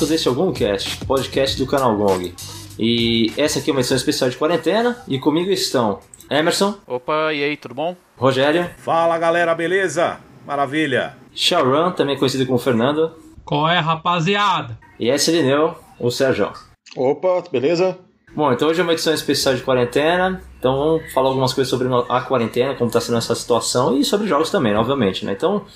[0.00, 2.34] Marcos, este é o Gongcast, podcast do canal Gong.
[2.78, 5.98] E essa aqui é uma edição especial de quarentena e comigo estão
[6.30, 6.74] Emerson.
[6.86, 7.94] Opa, e aí, tudo bom?
[8.16, 8.70] Rogério.
[8.78, 10.18] Fala galera, beleza?
[10.46, 11.16] Maravilha.
[11.34, 13.12] Sharon, também conhecido como Fernando.
[13.44, 14.78] Qual é, rapaziada?
[14.98, 16.50] E esse Lineu, o Sérgio.
[16.96, 17.98] Opa, beleza?
[18.34, 21.88] Bom, então hoje é uma edição especial de quarentena, então vamos falar algumas coisas sobre
[22.08, 25.32] a quarentena, como está sendo essa situação e sobre jogos também, obviamente, né?
[25.32, 25.66] Então,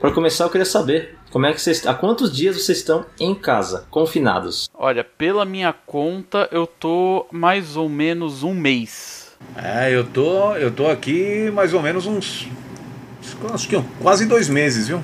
[0.00, 3.34] para começar, eu queria saber como é que vocês, há quantos dias vocês estão em
[3.34, 4.68] casa, confinados?
[4.74, 9.36] Olha, pela minha conta, eu tô mais ou menos um mês.
[9.56, 12.48] É, eu tô, eu tô aqui mais ou menos uns,
[13.52, 15.00] acho que quase dois meses, viu?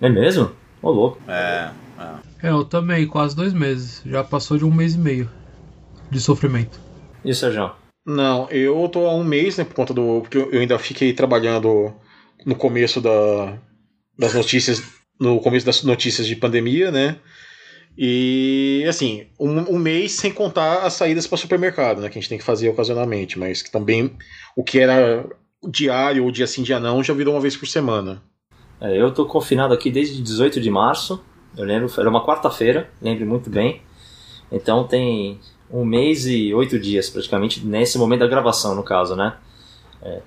[0.00, 0.52] É mesmo?
[0.82, 1.18] Ô louco.
[1.28, 1.70] É,
[2.42, 4.02] É, eu também, quase dois meses.
[4.04, 5.30] Já passou de um mês e meio
[6.10, 6.78] de sofrimento.
[7.24, 7.72] E o Sérgio?
[8.06, 10.20] Não, eu tô há um mês, né, por conta do.
[10.20, 11.92] Porque eu ainda fiquei trabalhando
[12.44, 13.58] no começo da,
[14.18, 14.82] das notícias.
[15.18, 17.18] No começo das notícias de pandemia, né?
[17.96, 22.10] E assim, um, um mês sem contar as saídas para supermercado, né?
[22.10, 24.14] Que a gente tem que fazer ocasionalmente, mas que também
[24.54, 25.24] o que era
[25.66, 28.22] diário ou dia sim, dia não, já virou uma vez por semana.
[28.78, 31.24] É, eu tô confinado aqui desde 18 de março.
[31.56, 33.80] Eu lembro, era uma quarta-feira, lembro muito bem.
[34.52, 39.36] Então tem um mês e oito dias, praticamente, nesse momento da gravação, no caso, né?
[40.02, 40.20] É.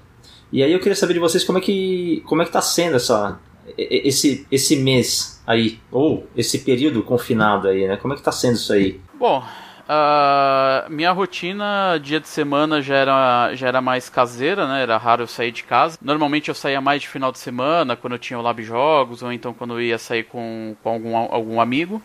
[0.51, 2.95] E aí eu queria saber de vocês como é que como é que tá sendo
[2.95, 3.39] essa
[3.77, 7.97] esse esse mês aí ou esse período confinado aí, né?
[7.97, 8.99] Como é que tá sendo isso aí?
[9.15, 14.83] Bom, uh, minha rotina dia de semana já era, já era mais caseira, né?
[14.83, 15.97] Era raro eu sair de casa.
[16.01, 19.33] Normalmente eu saía mais de final de semana, quando eu tinha o Lab Jogos, ou
[19.33, 22.01] então quando eu ia sair com, com algum, algum amigo.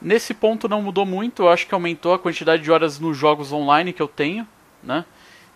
[0.00, 3.52] Nesse ponto não mudou muito, eu acho que aumentou a quantidade de horas nos jogos
[3.52, 4.46] online que eu tenho,
[4.82, 5.04] né?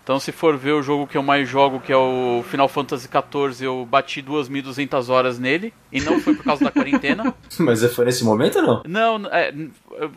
[0.03, 3.09] Então se for ver o jogo que eu mais jogo, que é o Final Fantasy
[3.09, 7.33] XIV, eu bati 2.200 horas nele, e não foi por causa da quarentena.
[7.59, 8.83] Mas foi nesse momento ou não?
[8.87, 9.55] Não, é,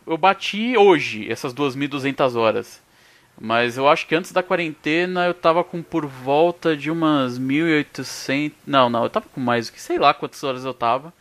[0.07, 2.83] eu bati hoje essas 2.200 horas.
[3.39, 8.51] Mas eu acho que antes da quarentena eu tava com por volta de umas 1.800...
[8.65, 11.13] Não, não, eu tava com mais do que sei lá quantas horas eu tava.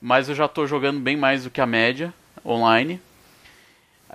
[0.00, 2.12] Mas eu já tô jogando bem mais do que a média
[2.44, 3.00] online.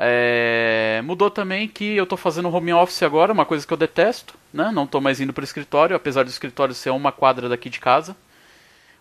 [0.02, 4.34] É, mudou também que eu estou fazendo home office agora, uma coisa que eu detesto,
[4.54, 4.72] né?
[4.74, 7.82] Não estou mais indo para o escritório, apesar do escritório ser uma quadra daqui de
[7.82, 8.16] casa,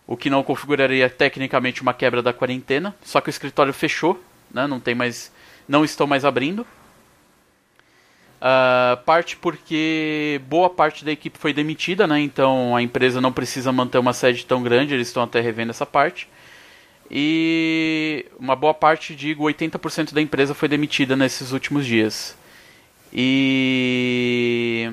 [0.05, 2.93] o que não configuraria tecnicamente uma quebra da quarentena.
[3.01, 4.21] Só que o escritório fechou,
[4.53, 4.67] né?
[4.67, 5.31] Não tem mais,
[5.69, 6.67] não estou mais abrindo.
[8.41, 12.19] Uh, parte porque boa parte da equipe foi demitida, né?
[12.19, 15.85] Então a empresa não precisa manter uma sede tão grande, eles estão até revendo essa
[15.85, 16.27] parte.
[17.11, 22.37] E uma boa parte, digo, 80% da empresa foi demitida nesses últimos dias.
[23.11, 24.91] E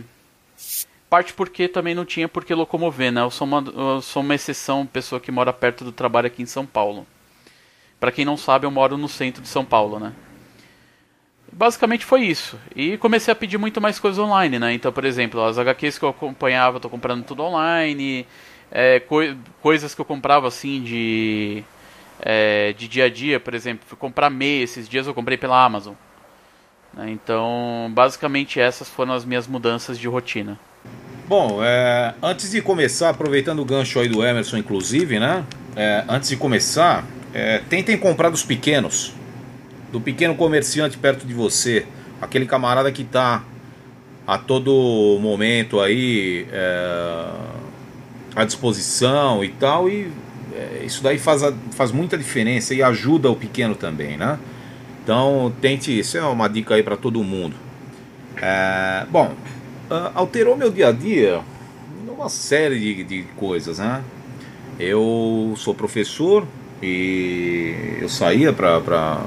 [1.11, 3.21] parte porque também não tinha por que locomover, né?
[3.21, 6.47] Eu sou uma, eu sou uma exceção, pessoa que mora perto do trabalho aqui em
[6.47, 7.07] São Paulo.
[8.01, 10.13] Para quem não sabe, eu moro no centro de São Paulo, né?
[11.53, 12.59] Basicamente foi isso.
[12.75, 14.73] E comecei a pedir muito mais coisas online, né?
[14.75, 18.27] Então, por exemplo, as HQs que eu acompanhava, tô comprando tudo online.
[18.71, 19.21] É, co
[19.63, 21.65] coisas que eu comprava assim de
[22.21, 25.63] é, de dia a dia, por exemplo, fui comprar meia esses dias eu comprei pela
[25.63, 25.95] Amazon.
[26.95, 27.11] Né?
[27.11, 30.59] Então, basicamente essas foram as minhas mudanças de rotina.
[31.29, 35.45] Bom, é, antes de começar, aproveitando o gancho aí do Emerson, inclusive, né?
[35.75, 39.13] É, antes de começar, é, tentem comprar dos pequenos,
[39.91, 41.85] do pequeno comerciante perto de você,
[42.23, 43.43] aquele camarada que está
[44.27, 47.27] a todo momento aí é,
[48.37, 50.11] à disposição e tal, e
[50.85, 54.39] isso daí faz, faz muita diferença e ajuda o pequeno também, né?
[55.03, 57.55] Então tente, isso é uma dica aí para todo mundo.
[58.37, 59.35] É, bom,
[59.91, 61.41] uh, alterou meu dia a dia
[62.17, 64.03] uma série de, de coisas, né?
[64.79, 66.47] Eu sou professor
[66.83, 69.23] e eu saía para para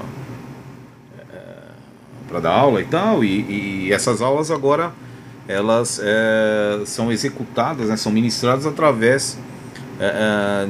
[2.34, 4.92] é, dar aula e tal e, e essas aulas agora
[5.48, 9.49] elas é, são executadas, né, são ministradas através é, é,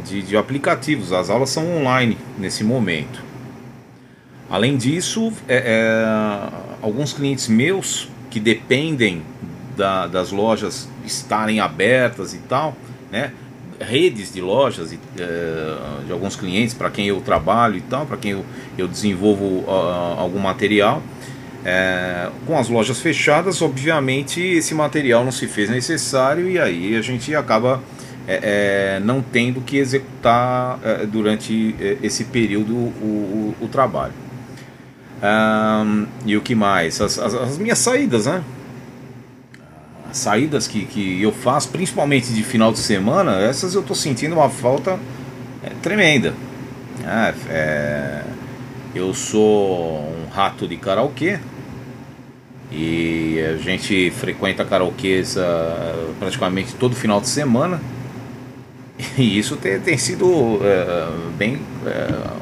[0.05, 1.13] de, de aplicativos.
[1.13, 3.29] As aulas são online nesse momento.
[4.49, 6.49] Além disso, é, é,
[6.81, 9.21] alguns clientes meus que dependem
[9.77, 12.75] da, das lojas estarem abertas e tal,
[13.11, 13.31] né?
[13.79, 18.43] redes de lojas é, de alguns clientes para quem eu trabalho e tal, para quem
[18.77, 21.01] eu, desenvolvo algum material.
[21.63, 27.01] É, com as lojas fechadas, obviamente esse material não se fez necessário e aí a
[27.01, 27.81] gente acaba
[28.31, 34.13] é, é, não tendo que executar é, durante é, esse período o, o, o trabalho.
[35.23, 37.01] Um, e o que mais?
[37.01, 38.43] As, as, as, minhas saídas, né?
[40.11, 44.35] As saídas que, que eu faço, principalmente de final de semana, essas eu estou sentindo
[44.35, 44.99] uma falta
[45.81, 46.35] tremenda.
[47.03, 48.23] É, é,
[48.93, 51.39] eu sou um rato de karaokê
[52.71, 57.81] e a gente frequenta karaokês uh, praticamente todo final de semana
[59.17, 62.39] e isso tem, tem sido uh, bem uh,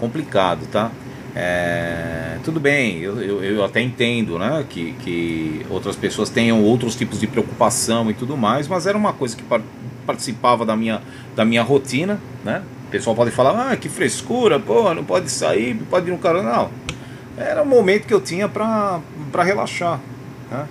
[0.00, 0.90] complicado, tá?
[1.38, 6.96] É, tudo bem, eu, eu, eu, até entendo né, que, que outras pessoas tenham outros
[6.96, 9.60] tipos de preocupação e tudo mais, mas era uma coisa que par
[10.06, 11.02] participava da minha,
[11.34, 12.62] da minha rotina, né?
[12.86, 16.42] O pessoal pode falar, ah, que frescura, pô, não pode sair, pode ir no carro.
[16.42, 16.70] Não,
[17.36, 19.02] era um momento que eu tinha para
[19.42, 20.00] relaxar,
[20.48, 20.66] né?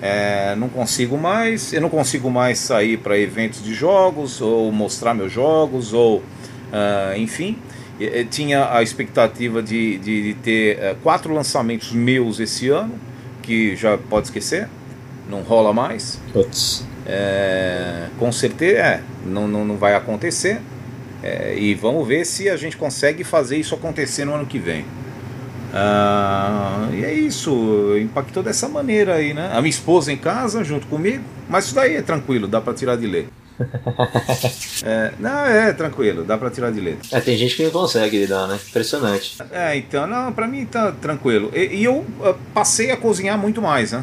[0.00, 5.12] É, não consigo mais, eu não consigo mais sair para eventos de jogos ou mostrar
[5.12, 7.58] meus jogos ou uh, enfim.
[8.30, 12.94] Tinha a expectativa de, de, de ter uh, quatro lançamentos meus esse ano
[13.42, 14.68] que já pode esquecer
[15.28, 16.18] não rola mais.
[17.06, 20.60] É, com certeza é, não, não, não vai acontecer.
[21.22, 24.84] É, e vamos ver se a gente consegue fazer isso acontecer no ano que vem
[25.80, 29.50] ah, e é isso, impactou dessa maneira aí, né?
[29.52, 32.96] A minha esposa em casa junto comigo, mas isso daí é tranquilo, dá para tirar
[32.96, 33.28] de ler.
[34.84, 37.16] é, não, é tranquilo, dá para tirar de letra.
[37.16, 38.58] É, tem gente que não consegue lidar, né?
[38.68, 39.36] Impressionante.
[39.52, 41.50] É, então, não, para mim tá tranquilo.
[41.54, 44.02] E, e eu uh, passei a cozinhar muito mais, né?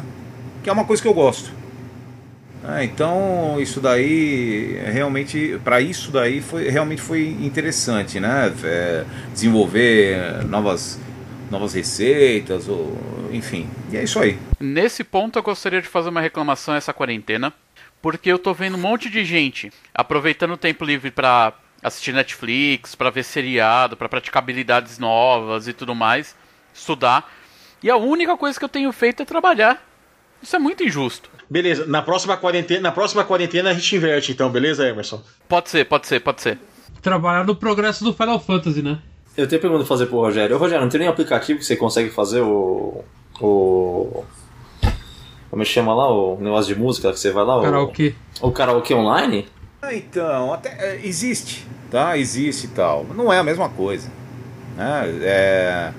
[0.62, 1.50] Que é uma coisa que eu gosto.
[2.68, 8.52] É, então, isso daí realmente, para isso daí foi realmente foi interessante, né?
[8.64, 10.98] É, desenvolver novas
[11.50, 12.96] novas receitas, ou
[13.32, 13.68] enfim.
[13.90, 14.38] E é isso aí.
[14.58, 17.52] Nesse ponto eu gostaria de fazer uma reclamação essa quarentena,
[18.02, 21.52] porque eu tô vendo um monte de gente aproveitando o tempo livre para
[21.82, 26.34] assistir Netflix, para ver seriado, para praticar habilidades novas e tudo mais,
[26.74, 27.32] estudar.
[27.82, 29.82] E a única coisa que eu tenho feito é trabalhar.
[30.42, 31.30] Isso é muito injusto.
[31.48, 35.22] Beleza, na próxima quarentena, na próxima quarentena a gente inverte então, beleza, Emerson?
[35.48, 36.58] Pode ser, pode ser, pode ser.
[37.00, 38.98] Trabalhar no progresso do Final Fantasy, né?
[39.36, 40.56] Eu tenho pergunta pra fazer pro Rogério.
[40.56, 43.04] Ô, Rogério, não tem nenhum aplicativo que você consegue fazer o.
[43.40, 44.24] o.
[45.50, 46.10] Como é que chama lá?
[46.10, 47.60] O negócio de música que você vai lá?
[47.60, 48.14] Karaokê.
[48.40, 49.46] O, o karaokê online?
[49.82, 52.16] Ah, então, até é, existe, tá?
[52.16, 53.04] Existe e tal.
[53.14, 54.10] Não é a mesma coisa.
[54.76, 55.18] Né?
[55.22, 55.92] É,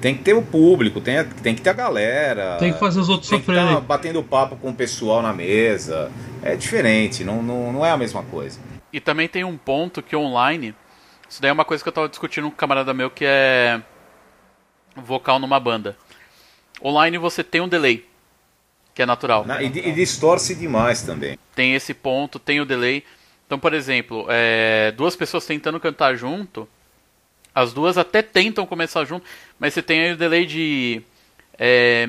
[0.00, 2.56] tem que ter o público, tem, tem que ter a galera.
[2.58, 3.74] Tem que fazer os outros tem sofrerem.
[3.74, 6.10] Tá batendo papo com o pessoal na mesa.
[6.42, 8.58] É diferente, não, não, não é a mesma coisa.
[8.92, 10.74] E também tem um ponto que online
[11.30, 13.80] isso daí é uma coisa que eu tava discutindo com um camarada meu que é
[14.96, 15.96] vocal numa banda.
[16.82, 18.04] Online você tem um delay,
[18.92, 19.46] que é natural.
[19.46, 21.38] Na, e, e, distorce demais também.
[21.54, 23.04] Tem esse ponto, tem o delay.
[23.46, 26.68] Então, por exemplo, é, duas pessoas tentando cantar junto,
[27.54, 29.24] as duas até tentam começar junto,
[29.56, 31.00] mas você tem aí o delay de
[31.56, 32.08] é,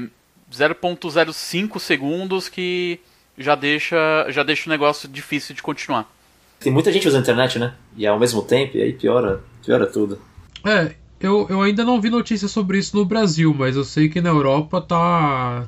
[0.52, 3.00] 0.05 segundos que
[3.38, 6.12] já deixa, já deixa o negócio difícil de continuar.
[6.62, 7.74] Tem muita gente usando a internet, né?
[7.98, 10.19] E ao mesmo tempo, e aí piora, piora tudo.
[10.63, 14.22] É, eu, eu ainda não vi notícias sobre isso no Brasil, mas eu sei que
[14.22, 15.68] na Europa tá.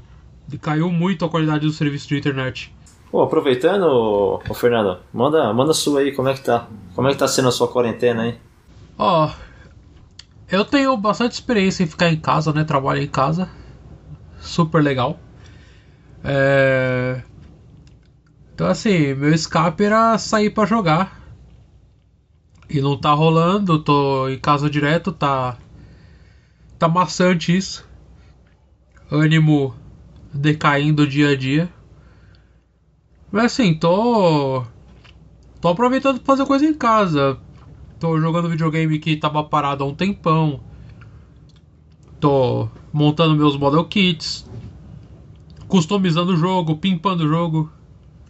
[0.62, 2.74] caiu muito a qualidade do serviço de internet.
[3.10, 3.84] Pô, aproveitando,
[4.48, 6.68] ô, Fernando, manda, manda sua aí, como é que tá?
[6.96, 8.36] Como é que tá sendo a sua quarentena aí?
[8.98, 9.32] Ó,
[10.52, 12.64] eu tenho bastante experiência em ficar em casa, né?
[12.64, 13.50] Trabalho em casa.
[14.40, 15.20] Super legal.
[16.24, 17.22] É...
[18.54, 21.22] Então assim, meu escape era sair para jogar.
[22.70, 25.58] E não tá rolando, tô em casa direto, tá
[26.78, 27.88] tá maçante isso.
[29.12, 29.76] Ânimo
[30.34, 31.70] decaindo dia a dia.
[33.32, 34.64] Mas assim, tô
[35.60, 37.40] tô aproveitando pra fazer coisa em casa.
[38.00, 40.60] Tô jogando videogame que tava parado há um tempão.
[42.20, 44.48] Tô montando meus model kits,
[45.68, 47.72] customizando o jogo, pimpando o jogo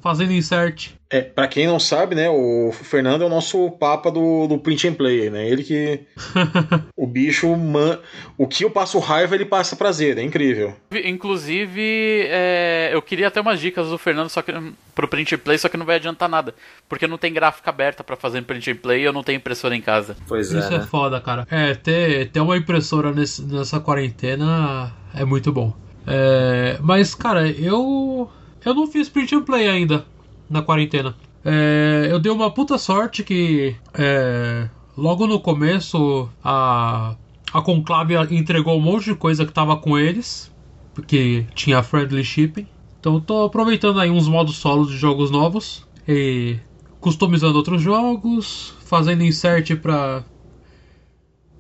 [0.03, 0.89] fazendo insert.
[1.09, 4.87] É, pra quem não sabe, né, o Fernando é o nosso papa do, do print
[4.87, 5.47] and play, né?
[5.47, 6.01] Ele que.
[6.97, 7.55] o bicho.
[7.55, 7.99] Man...
[8.37, 10.75] O que eu passo raiva, ele passa prazer, é incrível.
[11.05, 14.51] Inclusive, é, eu queria até umas dicas do Fernando só que,
[14.93, 16.53] pro print and play, só que não vai adiantar nada.
[16.89, 19.75] Porque não tem gráfica aberta para fazer print and play e eu não tenho impressora
[19.75, 20.17] em casa.
[20.27, 20.59] Pois é.
[20.59, 20.87] Isso é, né?
[20.89, 21.47] foda, cara.
[21.49, 25.73] É, ter, ter uma impressora nesse, nessa quarentena é muito bom.
[26.07, 28.29] É, mas, cara, eu
[28.65, 30.05] eu não fiz print and play ainda
[30.49, 31.15] na quarentena.
[31.43, 37.15] É, eu dei uma puta sorte que é, logo no começo a,
[37.51, 40.51] a Conclave entregou um monte de coisa que tava com eles,
[40.93, 42.67] porque tinha friendly shipping.
[42.99, 46.57] Então tô aproveitando aí uns modos solos de jogos novos e
[47.01, 50.23] customizando outros jogos, fazendo insert para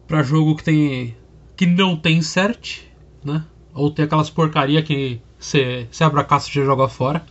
[0.07, 1.17] para jogo que tem
[1.55, 2.83] que não tem insert,
[3.23, 3.43] né?
[3.73, 7.25] Ou tem aquelas porcaria que você, abre a caixa e já joga fora.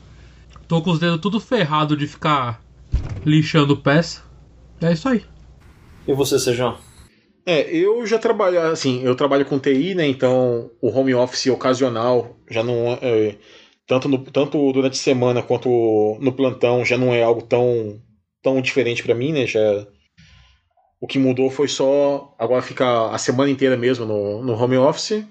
[0.69, 2.63] Tô com os dedos tudo ferrado de ficar
[3.25, 4.23] lixando peça.
[4.81, 5.25] É isso aí.
[6.07, 6.77] E você, Sejão?
[7.45, 10.07] É, eu já trabalho, assim, eu trabalho com TI, né?
[10.07, 13.37] Então o home office ocasional já não é,
[13.87, 18.01] tanto, no, tanto durante a semana quanto no plantão já não é algo tão,
[18.43, 19.47] tão diferente para mim, né?
[19.47, 19.87] Já,
[21.01, 25.25] o que mudou foi só agora ficar a semana inteira mesmo no, no home office.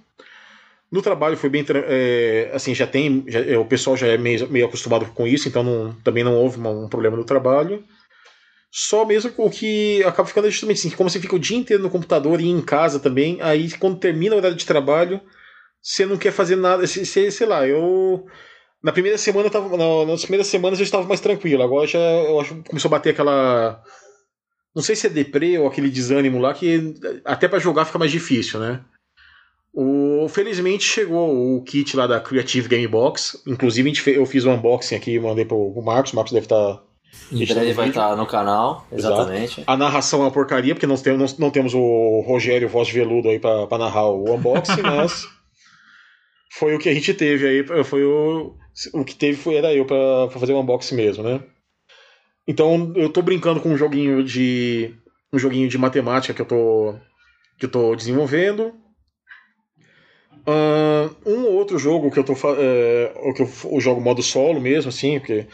[0.91, 1.65] No trabalho foi bem.
[1.87, 3.23] É, assim, já tem.
[3.27, 6.35] Já, é, o pessoal já é meio, meio acostumado com isso, então não, também não
[6.35, 7.83] houve um problema no trabalho.
[8.69, 11.89] Só mesmo o que acaba ficando justamente assim, como você fica o dia inteiro no
[11.89, 15.21] computador e em casa também, aí quando termina o horário de trabalho,
[15.81, 16.85] você não quer fazer nada.
[16.85, 18.25] Você, sei lá, eu.
[18.83, 20.05] Na primeira semana eu tava.
[20.05, 21.63] nas primeiras semanas eu estava mais tranquilo.
[21.63, 23.81] Agora já eu acho começou a bater aquela.
[24.75, 26.95] Não sei se é deprê ou aquele desânimo lá, que
[27.25, 28.83] até para jogar fica mais difícil, né?
[29.73, 33.41] O, felizmente chegou o kit lá da Creative Game Box.
[33.47, 36.11] Inclusive eu fiz um unboxing aqui, mandei pro, pro Marcos.
[36.11, 36.75] O Marcos deve estar.
[36.75, 36.83] Tá
[37.31, 39.61] em breve vai estar tá no canal, exatamente.
[39.61, 39.63] Exato.
[39.71, 42.93] A narração é uma porcaria, porque nós temos, não, não temos o Rogério Voz de
[42.93, 45.27] Veludo aí para narrar o unboxing, mas
[46.51, 48.55] foi o que a gente teve aí, foi o,
[48.93, 51.41] o que teve foi, era eu para fazer o unboxing mesmo, né?
[52.47, 54.95] Então eu tô brincando com um joguinho de
[55.31, 56.95] um joguinho de matemática que eu tô
[57.57, 58.73] que eu tô desenvolvendo.
[61.25, 65.47] Um outro jogo que eu tô é, que eu, jogo modo solo mesmo assim, porque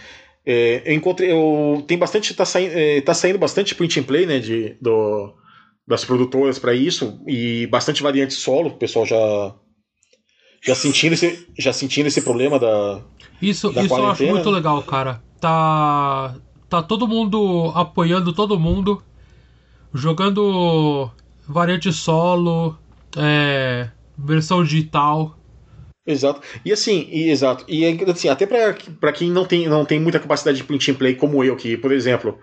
[0.49, 1.29] é, eu encontrei.
[1.29, 2.33] Eu, tem bastante.
[2.33, 4.39] Tá saindo, é, tá saindo bastante print and play, né?
[4.39, 5.33] De, do,
[5.85, 7.19] das produtoras para isso.
[7.27, 8.69] E bastante variante solo.
[8.69, 9.53] O pessoal já.
[10.61, 13.01] Já sentindo esse, já sentindo esse problema da.
[13.41, 15.21] Isso, da isso eu acho muito legal, cara.
[15.41, 16.33] Tá.
[16.69, 19.03] Tá todo mundo apoiando todo mundo.
[19.93, 21.11] Jogando
[21.45, 22.77] variante solo.
[23.17, 25.37] É, versão digital.
[26.05, 26.41] Exato.
[26.63, 27.65] E assim, e, exato.
[27.67, 31.15] E assim, até para quem não tem, não tem muita capacidade de print and play
[31.15, 32.39] como eu, que, por exemplo,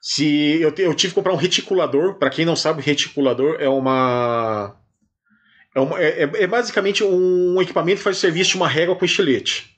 [0.00, 4.76] se eu, eu tive que comprar um reticulador, para quem não sabe, reticulador é uma.
[5.74, 8.96] É, uma, é, é, é basicamente um equipamento que faz o serviço de uma régua
[8.96, 9.76] com estilete.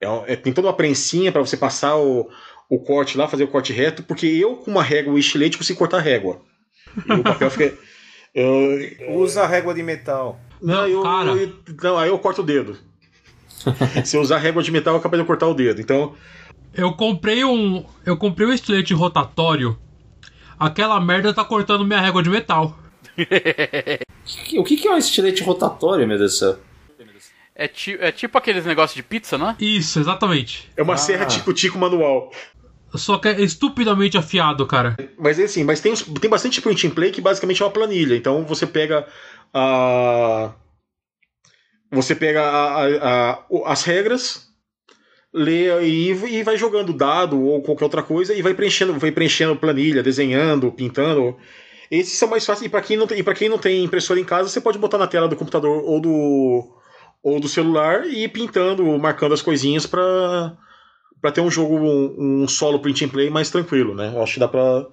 [0.00, 2.28] É, é, tem toda uma prensinha para você passar o,
[2.68, 5.78] o corte lá, fazer o corte reto, porque eu, com uma régua e estilete, consigo
[5.78, 6.40] cortar a régua.
[7.06, 7.78] E o papel fica.
[8.32, 10.40] Eu, Usa a régua de metal.
[10.62, 11.30] Não, eu, cara.
[11.30, 11.52] Eu,
[11.82, 12.76] não, aí eu corto o dedo.
[14.04, 15.80] Se eu usar régua de metal, eu acabei de cortar o dedo.
[15.80, 16.14] Então.
[16.74, 17.84] Eu comprei um.
[18.04, 19.78] Eu comprei um estilete rotatório.
[20.58, 22.78] Aquela merda tá cortando minha régua de metal.
[24.56, 26.58] o que, que é um estilete rotatório, meu Deus do céu?
[27.54, 29.56] É, ti, é tipo aqueles negócios de pizza, não é?
[29.58, 30.70] Isso, exatamente.
[30.76, 30.96] É uma ah.
[30.96, 32.30] serra tico-tico manual.
[32.94, 34.96] Só que é estupidamente afiado, cara.
[35.18, 38.16] Mas é assim, mas tem, tem bastante print and play que basicamente é uma planilha.
[38.16, 39.06] Então você pega
[41.92, 44.48] Você pega a, a, as regras,
[45.32, 50.02] lê e, vai jogando dado ou qualquer outra coisa e vai preenchendo, vai preenchendo planilha,
[50.02, 51.36] desenhando, pintando.
[51.90, 52.66] Esses são mais fáceis.
[52.66, 55.08] E para quem, não tem, quem não tem impressora em casa, você pode botar na
[55.08, 56.80] tela do computador ou do,
[57.22, 60.56] ou do celular e ir pintando, marcando as coisinhas para
[61.20, 64.10] para ter um jogo, um, um, solo print and play mais tranquilo, né?
[64.14, 64.86] Eu acho que dá pra,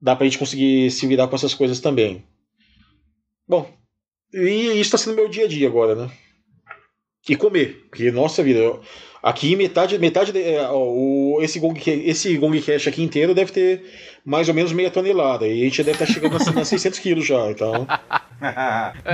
[0.00, 2.26] dá pra gente conseguir se virar com essas coisas também.
[3.48, 3.72] Bom,
[4.32, 6.10] e isso está sendo meu dia a dia agora, né?
[7.28, 8.80] E comer, porque nossa vida, eu,
[9.22, 13.84] aqui metade, metade de, é, o, esse Gong esse Gong Cash aqui inteiro deve ter
[14.24, 17.26] mais ou menos meia tonelada e a gente deve estar tá chegando a, 600 quilos
[17.26, 17.86] já, então.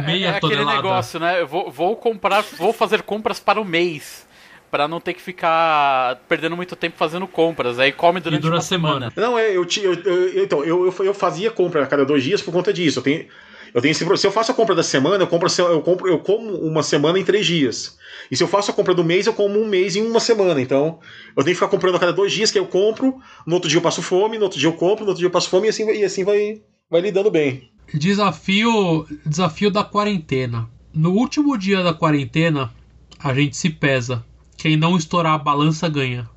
[0.06, 1.42] Meia é, é aquele negócio, né?
[1.42, 4.26] Eu vou, vou comprar, vou fazer compras para o mês
[4.70, 7.78] para não ter que ficar perdendo muito tempo fazendo compras.
[7.78, 9.10] Aí come durante a semana.
[9.10, 9.12] semana.
[9.16, 12.42] Não, é, eu, eu, eu, então, eu, eu, eu fazia compra a cada dois dias
[12.42, 12.98] por conta disso.
[12.98, 13.26] Eu tenho,
[13.74, 16.18] eu tenho esse, se eu faço a compra da semana, eu compro, eu compro, eu
[16.18, 17.98] como uma semana em três dias.
[18.30, 20.60] E se eu faço a compra do mês, eu como um mês em uma semana.
[20.60, 20.98] Então,
[21.36, 23.20] eu tenho que ficar comprando a cada dois dias que eu compro.
[23.46, 25.32] No outro dia eu passo fome, no outro dia eu compro, no outro dia eu
[25.32, 26.60] passo fome e assim, e assim vai,
[26.90, 27.70] vai lidando bem.
[27.92, 30.68] Desafio, desafio da quarentena.
[30.92, 32.72] No último dia da quarentena,
[33.18, 34.24] a gente se pesa.
[34.56, 36.28] Quem não estourar a balança ganha.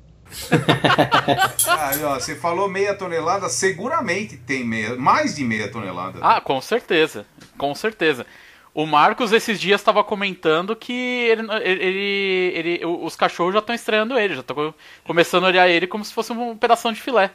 [1.68, 6.18] ah, ó, você falou meia tonelada, seguramente tem meia, mais de meia tonelada.
[6.22, 8.26] Ah, com certeza, com certeza.
[8.74, 14.18] O Marcos esses dias estava comentando que ele, ele, ele, os cachorros já estão estreando
[14.18, 14.74] ele, já estão
[15.04, 17.30] começando a olhar ele como se fosse um pedaço de filé.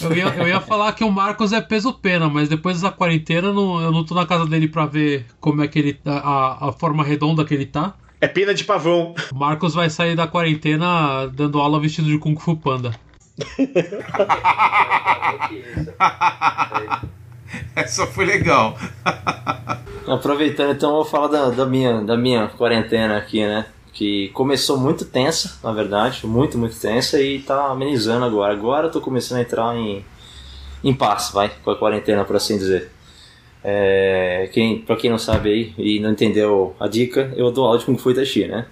[0.00, 3.48] Eu ia, eu ia falar que o Marcos é peso pena, mas depois dessa quarentena
[3.48, 6.18] eu não, eu não tô na casa dele pra ver como é que ele tá,
[6.18, 7.94] a, a forma redonda que ele tá.
[8.26, 9.14] É pena de pavão.
[9.32, 12.90] Marcos vai sair da quarentena dando aula vestido de Kung Fu Panda.
[17.76, 18.76] Essa foi legal.
[20.08, 23.66] Aproveitando, então, eu vou falar da, da, minha, da minha quarentena aqui, né?
[23.92, 28.52] Que começou muito tensa, na verdade, muito, muito tensa, e tá amenizando agora.
[28.52, 30.04] Agora eu tô começando a entrar em,
[30.82, 32.90] em paz, vai, com a quarentena, por assim dizer.
[33.68, 37.80] É, quem, pra quem não sabe aí e não entendeu a dica, eu dou aula
[37.80, 38.68] de Kung Fu Chi, né?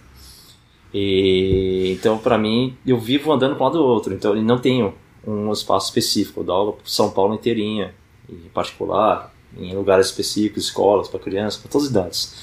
[0.94, 4.56] E, então, para mim, eu vivo andando para um lado do outro, então eu não
[4.56, 4.94] tenho
[5.26, 6.40] um espaço específico.
[6.40, 7.92] Eu dou aula para São Paulo inteirinha,
[8.30, 12.34] em particular, em lugares específicos, escolas para crianças, para todas as idades.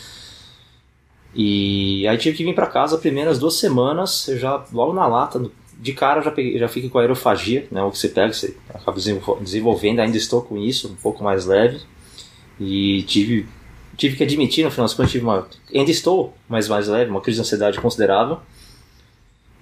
[1.33, 5.07] E aí tive que vir para casa as primeiras duas semanas, eu já logo na
[5.07, 5.41] lata,
[5.79, 8.57] de cara já peguei, já fiquei com a aerofagia, né, o que você pega, você
[8.73, 8.97] acaba
[9.39, 11.79] desenvolvendo, ainda estou com isso, um pouco mais leve.
[12.61, 13.47] E tive
[13.97, 15.47] tive que admitir, no final das contas, tive uma.
[15.73, 18.39] Ainda estou, mas mais leve, uma crise de ansiedade considerável.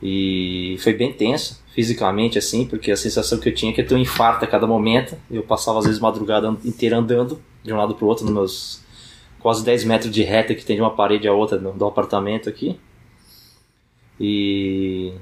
[0.02, 3.88] E foi bem tenso, fisicamente, assim, porque a sensação que eu tinha é que eu
[3.88, 5.18] tinha um infarto a cada momento.
[5.30, 8.82] Eu passava, às vezes, madrugada inteira andando de um lado para o outro, nos meus
[9.40, 12.50] quase 10 metros de reta que tem de uma parede a outra do, do apartamento
[12.50, 12.80] aqui.
[14.20, 15.14] E.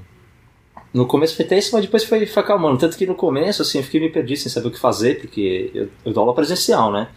[0.94, 2.78] No começo foi tenso, mas depois foi, foi acalmando.
[2.78, 5.70] Tanto que no começo, assim, eu fiquei meio perdido sem saber o que fazer, porque
[5.74, 7.08] eu, eu dou aula presencial, né?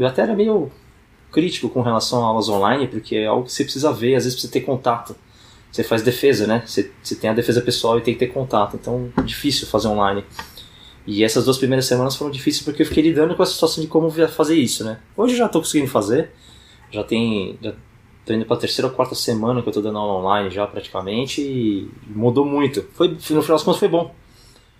[0.00, 0.70] Eu até era meio
[1.30, 4.32] crítico com relação a aulas online, porque é algo que você precisa ver, às vezes
[4.32, 5.14] precisa ter contato.
[5.70, 6.62] Você faz defesa, né?
[6.66, 9.88] Você, você tem a defesa pessoal e tem que ter contato, então é difícil fazer
[9.88, 10.24] online.
[11.06, 13.88] E essas duas primeiras semanas foram difíceis porque eu fiquei lidando com a situação de
[13.88, 15.00] como fazer isso, né?
[15.14, 16.30] Hoje eu já estou conseguindo fazer,
[16.90, 17.58] já tem.
[17.62, 17.74] Já
[18.24, 20.66] tô indo para a terceira ou quarta semana que eu estou dando aula online já
[20.66, 22.86] praticamente e mudou muito.
[22.94, 24.14] Foi, no final das contas foi bom.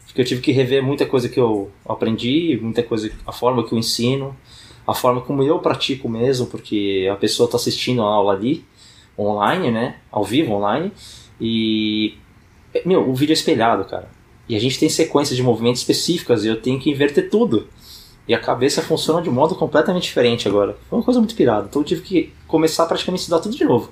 [0.06, 3.72] Porque eu tive que rever muita coisa que eu aprendi, muita coisa, a forma que
[3.74, 4.34] eu ensino,
[4.90, 8.64] a forma como eu pratico mesmo, porque a pessoa está assistindo a aula ali,
[9.18, 9.96] online, né?
[10.10, 10.92] Ao vivo, online.
[11.40, 12.14] E.
[12.84, 14.08] Meu, o vídeo é espelhado, cara.
[14.48, 17.68] E a gente tem sequências de movimentos específicas e eu tenho que inverter tudo.
[18.26, 20.76] E a cabeça funciona de modo completamente diferente agora.
[20.88, 21.66] Foi uma coisa muito pirada.
[21.68, 23.90] Então eu tive que começar praticamente a estudar tudo de novo.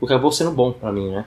[0.00, 1.24] O que acabou sendo bom para mim, né?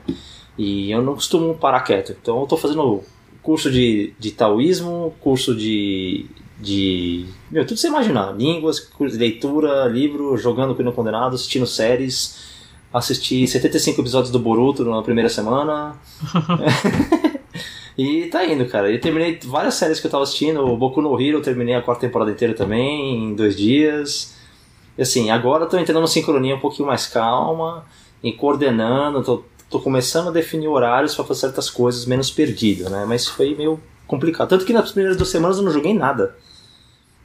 [0.56, 2.16] E eu não costumo parar quieto.
[2.20, 3.02] Então eu estou fazendo
[3.42, 6.26] curso de, de taoísmo, curso de,
[6.58, 7.26] de.
[7.50, 8.32] Meu, tudo você imaginar.
[8.36, 12.54] Línguas, leitura, livro, jogando com o condenado, assistindo séries.
[12.92, 15.96] Assisti 75 episódios do Boruto na primeira semana.
[17.96, 18.90] e tá indo, cara.
[18.90, 20.64] Eu terminei várias séries que eu tava assistindo.
[20.64, 24.34] O Boku no Hero eu terminei a quarta temporada inteira também, em dois dias.
[24.96, 27.84] E assim, agora eu tô entrando numa sincronia um pouquinho mais calma,
[28.22, 33.04] e coordenando, tô, tô começando a definir horários para fazer certas coisas menos perdido, né?
[33.06, 34.48] Mas foi meio complicado.
[34.48, 36.34] Tanto que nas primeiras duas semanas eu não joguei nada.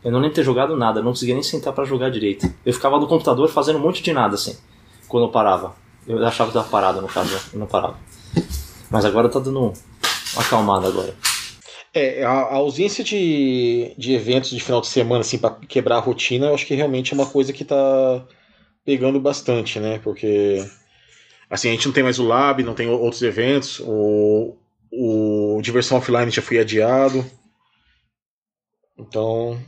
[0.03, 2.51] Eu não nem ter jogado nada, não conseguia nem sentar para jogar direito.
[2.65, 4.57] Eu ficava no computador fazendo um monte de nada, assim,
[5.07, 5.75] quando eu parava.
[6.07, 7.97] Eu achava que tava parado, no caso, eu não parava.
[8.89, 9.73] Mas agora tá dando uma
[10.35, 11.15] acalmada agora.
[11.93, 15.99] É, a, a, ausência de, de eventos de final de semana, assim, para quebrar a
[15.99, 18.25] rotina, eu acho que realmente é uma coisa que tá
[18.85, 19.99] pegando bastante, né?
[19.99, 20.65] Porque,
[21.49, 24.57] assim, a gente não tem mais o Lab, não tem outros eventos, o,
[24.91, 27.25] o Diversão Offline já foi adiado.
[28.97, 29.59] Então,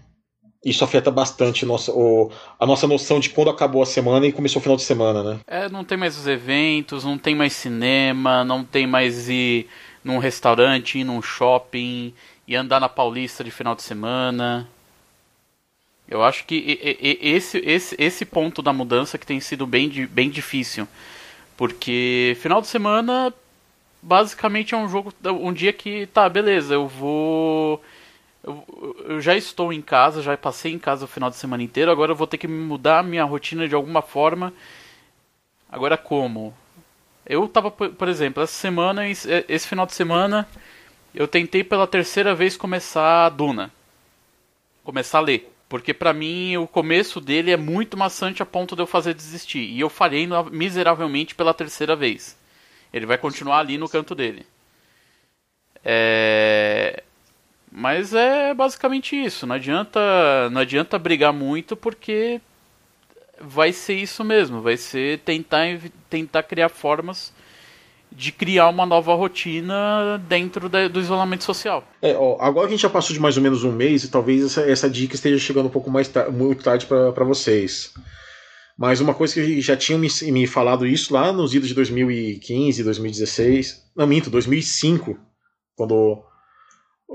[0.63, 4.60] isso afeta bastante nossa, o, a nossa noção de quando acabou a semana e começou
[4.60, 5.39] o final de semana, né?
[5.45, 9.67] É, não tem mais os eventos, não tem mais cinema, não tem mais ir
[10.04, 12.13] num restaurante, ir num shopping
[12.47, 14.67] e andar na Paulista de final de semana.
[16.08, 16.80] Eu acho que
[17.21, 20.88] esse, esse, esse ponto da mudança que tem sido bem, bem difícil.
[21.58, 23.34] Porque final de semana
[24.02, 27.82] basicamente é um jogo, um dia que tá, beleza, eu vou
[28.43, 31.89] eu, eu, já estou em casa, já passei em casa o final de semana inteiro,
[31.89, 34.53] agora eu vou ter que mudar a minha rotina de alguma forma.
[35.71, 36.53] Agora como?
[37.25, 40.47] Eu tava, por exemplo, essa semana, esse final de semana,
[41.15, 43.71] eu tentei pela terceira vez começar a Duna.
[44.84, 45.49] Começar a ler.
[45.69, 49.62] Porque para mim o começo dele é muito maçante a ponto de eu fazer desistir.
[49.62, 52.38] E eu falhei miseravelmente pela terceira vez.
[52.93, 54.45] Ele vai continuar ali no canto dele.
[55.84, 57.03] É...
[57.76, 59.48] Mas é basicamente isso.
[59.48, 60.00] Não adianta,
[60.52, 62.40] não adianta brigar muito porque
[63.42, 64.62] vai ser isso mesmo.
[64.62, 67.34] Vai ser tentar, tentar criar formas
[68.12, 71.84] de criar uma nova rotina dentro do isolamento social.
[72.00, 74.12] É, ó, agora que a gente já passou de mais ou menos um mês, e
[74.12, 77.92] talvez essa, essa dica esteja chegando um pouco mais tar muito tarde para vocês.
[78.78, 82.84] Mas uma coisa que já tinham me, me falado isso lá nos idos de 2015,
[82.84, 85.18] 2016, não minto, 2005,
[85.76, 86.24] quando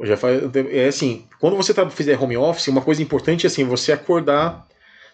[0.03, 3.65] já faz, é assim, quando você tá, fizer home office, uma coisa importante é assim,
[3.65, 4.67] você acordar,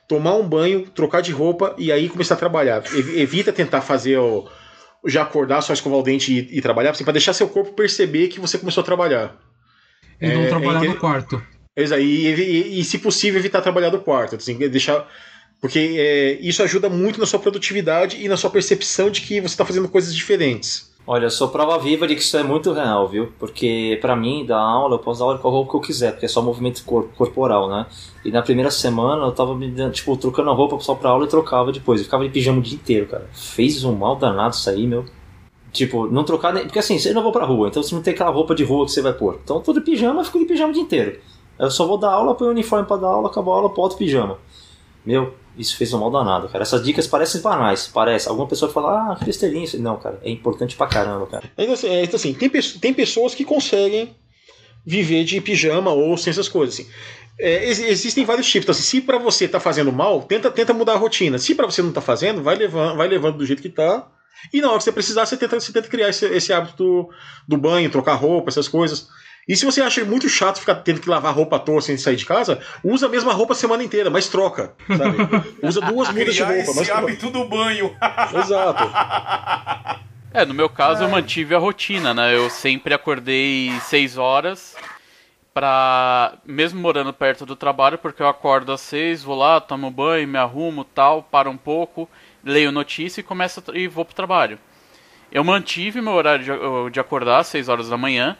[0.08, 2.82] tomar um banho, trocar de roupa e aí começar a trabalhar.
[2.94, 4.48] Evita tentar fazer o,
[5.06, 8.28] já acordar, só escovar o dente e, e trabalhar, assim, para deixar seu corpo perceber
[8.28, 9.36] que você começou a trabalhar.
[10.20, 11.42] E não é, trabalhar é, no quarto.
[11.76, 15.08] Exato, e, e, e, se possível evitar trabalhar no quarto, assim, deixar
[15.60, 19.54] porque é, isso ajuda muito na sua produtividade e na sua percepção de que você
[19.54, 20.93] está fazendo coisas diferentes.
[21.06, 23.30] Olha, eu sou prova viva de que isso é muito real, viu?
[23.38, 26.12] Porque para mim, da aula, eu posso dar aula com a roupa que eu quiser,
[26.12, 27.84] porque é só movimento cor corporal, né?
[28.24, 31.26] E na primeira semana eu tava me dando, tipo, trocando a roupa só pra aula
[31.26, 32.00] e trocava depois.
[32.00, 33.28] Eu ficava de pijama o dia inteiro, cara.
[33.34, 35.04] Fez um mal danado isso aí, meu.
[35.72, 36.64] Tipo, não trocar nem.
[36.64, 38.86] Porque assim, você não vou pra rua, então você não tem aquela roupa de rua
[38.86, 39.38] que você vai pôr.
[39.44, 41.20] Então eu tô de pijama, eu fico de pijama o dia inteiro.
[41.58, 43.96] Eu só vou dar aula, põe o uniforme pra dar aula, acabou a aula, boto
[43.96, 44.38] pijama.
[45.04, 46.62] Meu, isso fez um mal danado, cara.
[46.62, 48.28] Essas dicas parecem banais, parece.
[48.28, 49.68] Alguma pessoa fala, ah, Cristelinho.
[49.80, 51.50] Não, cara, é importante pra caramba, cara.
[51.56, 54.14] Então, assim, então, assim tem, tem pessoas que conseguem
[54.84, 56.90] viver de pijama ou sem essas coisas, assim.
[57.38, 58.64] É, existem vários tipos.
[58.64, 61.38] Então, assim, se para você tá fazendo mal, tenta, tenta mudar a rotina.
[61.38, 64.08] Se para você não tá fazendo, vai levando, vai levando do jeito que tá.
[64.52, 67.10] E na hora que você precisar, você tenta, você tenta criar esse, esse hábito do,
[67.48, 69.08] do banho, trocar roupa, essas coisas.
[69.46, 72.16] E se você acha muito chato ficar tendo que lavar roupa à toa sem sair
[72.16, 74.74] de casa, usa a mesma roupa a semana inteira, mas troca.
[74.88, 75.16] Sabe?
[75.62, 76.60] Usa duas mudas de roupa.
[76.60, 77.94] Esse mas hábito do banho.
[78.38, 78.90] Exato.
[80.32, 82.34] É, no meu caso eu mantive a rotina, né?
[82.34, 84.74] Eu sempre acordei 6 horas
[85.52, 86.38] pra.
[86.44, 90.38] Mesmo morando perto do trabalho, porque eu acordo às 6, vou lá, tomo banho, me
[90.38, 92.08] arrumo tal, paro um pouco,
[92.42, 93.78] leio notícia e começo a...
[93.78, 94.58] e vou pro trabalho.
[95.30, 98.36] Eu mantive meu horário de, de acordar às 6 horas da manhã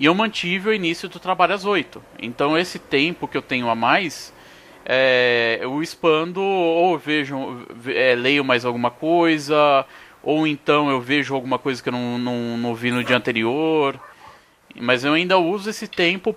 [0.00, 2.02] e eu mantive o início do trabalho às 8.
[2.18, 4.32] Então esse tempo que eu tenho a mais,
[4.86, 9.84] é, eu expando ou vejo, é, leio mais alguma coisa,
[10.22, 14.00] ou então eu vejo alguma coisa que eu não, não, não vi no dia anterior.
[14.74, 16.34] Mas eu ainda uso esse tempo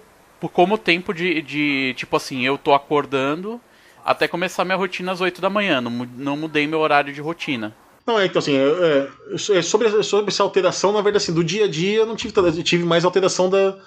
[0.52, 3.62] como tempo de, de tipo assim, eu tô acordando
[4.04, 7.74] até começar minha rotina às 8 da manhã, não, não mudei meu horário de rotina.
[8.06, 9.10] Não, é, então assim, é,
[9.58, 12.34] é, sobre, sobre essa alteração, na verdade, assim, do dia a dia eu não tive,
[12.64, 13.78] tive mais alteração da,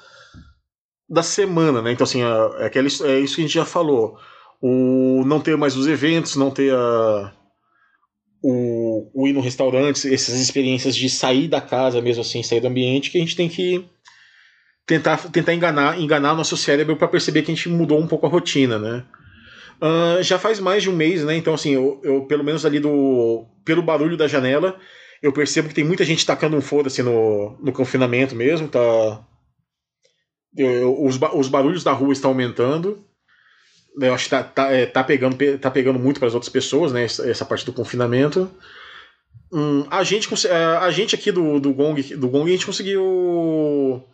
[1.09, 1.93] da semana, né?
[1.93, 2.27] Então, assim, é,
[2.67, 4.19] é, é isso que a gente já falou.
[4.61, 7.33] O não ter mais os eventos, não ter a,
[8.43, 12.69] o, o ir no restaurante, essas experiências de sair da casa mesmo assim, sair do
[12.69, 13.85] ambiente, que a gente tem que
[14.87, 18.31] tentar, tentar enganar, enganar nosso cérebro para perceber que a gente mudou um pouco a
[18.31, 19.05] rotina, né?
[19.81, 21.37] Uh, já faz mais de um mês, né?
[21.37, 23.47] Então, assim, eu, eu, pelo menos ali do.
[23.65, 24.79] pelo barulho da janela,
[25.23, 28.69] eu percebo que tem muita gente tacando um foda-se no, no confinamento mesmo.
[28.69, 28.79] Tá.
[30.57, 33.05] Eu, eu, os, os barulhos da rua estão aumentando.
[34.01, 36.93] Eu acho que tá, tá, é, tá, pegando, tá pegando muito para as outras pessoas,
[36.93, 37.05] né?
[37.05, 38.51] Essa, essa parte do confinamento.
[39.53, 44.05] Hum, a, gente, a gente aqui do, do, Gong, do Gong, a gente conseguiu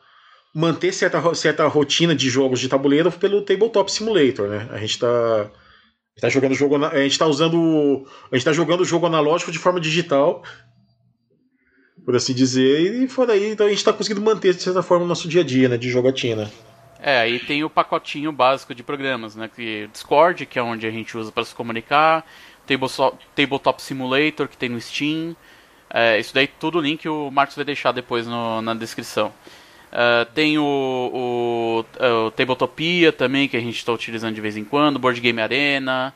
[0.55, 4.69] manter certa, certa rotina de jogos de tabuleiro pelo Tabletop Simulator, né?
[4.71, 5.51] A gente tá,
[6.21, 9.59] tá jogando jogo, a gente tá usando, a gente tá jogando o jogo analógico de
[9.59, 10.43] forma digital,
[12.05, 15.05] por assim dizer, e fora aí, então a gente tá conseguindo manter de certa forma
[15.05, 16.51] o nosso dia a dia, né, de jogatina.
[17.01, 20.91] É, aí tem o pacotinho básico de programas, né, que Discord, que é onde a
[20.91, 22.25] gente usa para se comunicar,
[23.35, 25.35] Tabletop Simulator, que tem no Steam,
[25.93, 29.33] é, isso daí tudo link o Marcos vai deixar depois no, na descrição.
[29.93, 34.57] Uh, tem o, o, é, o, Tabletopia também, que a gente está utilizando de vez
[34.57, 36.15] em quando, Board Game Arena.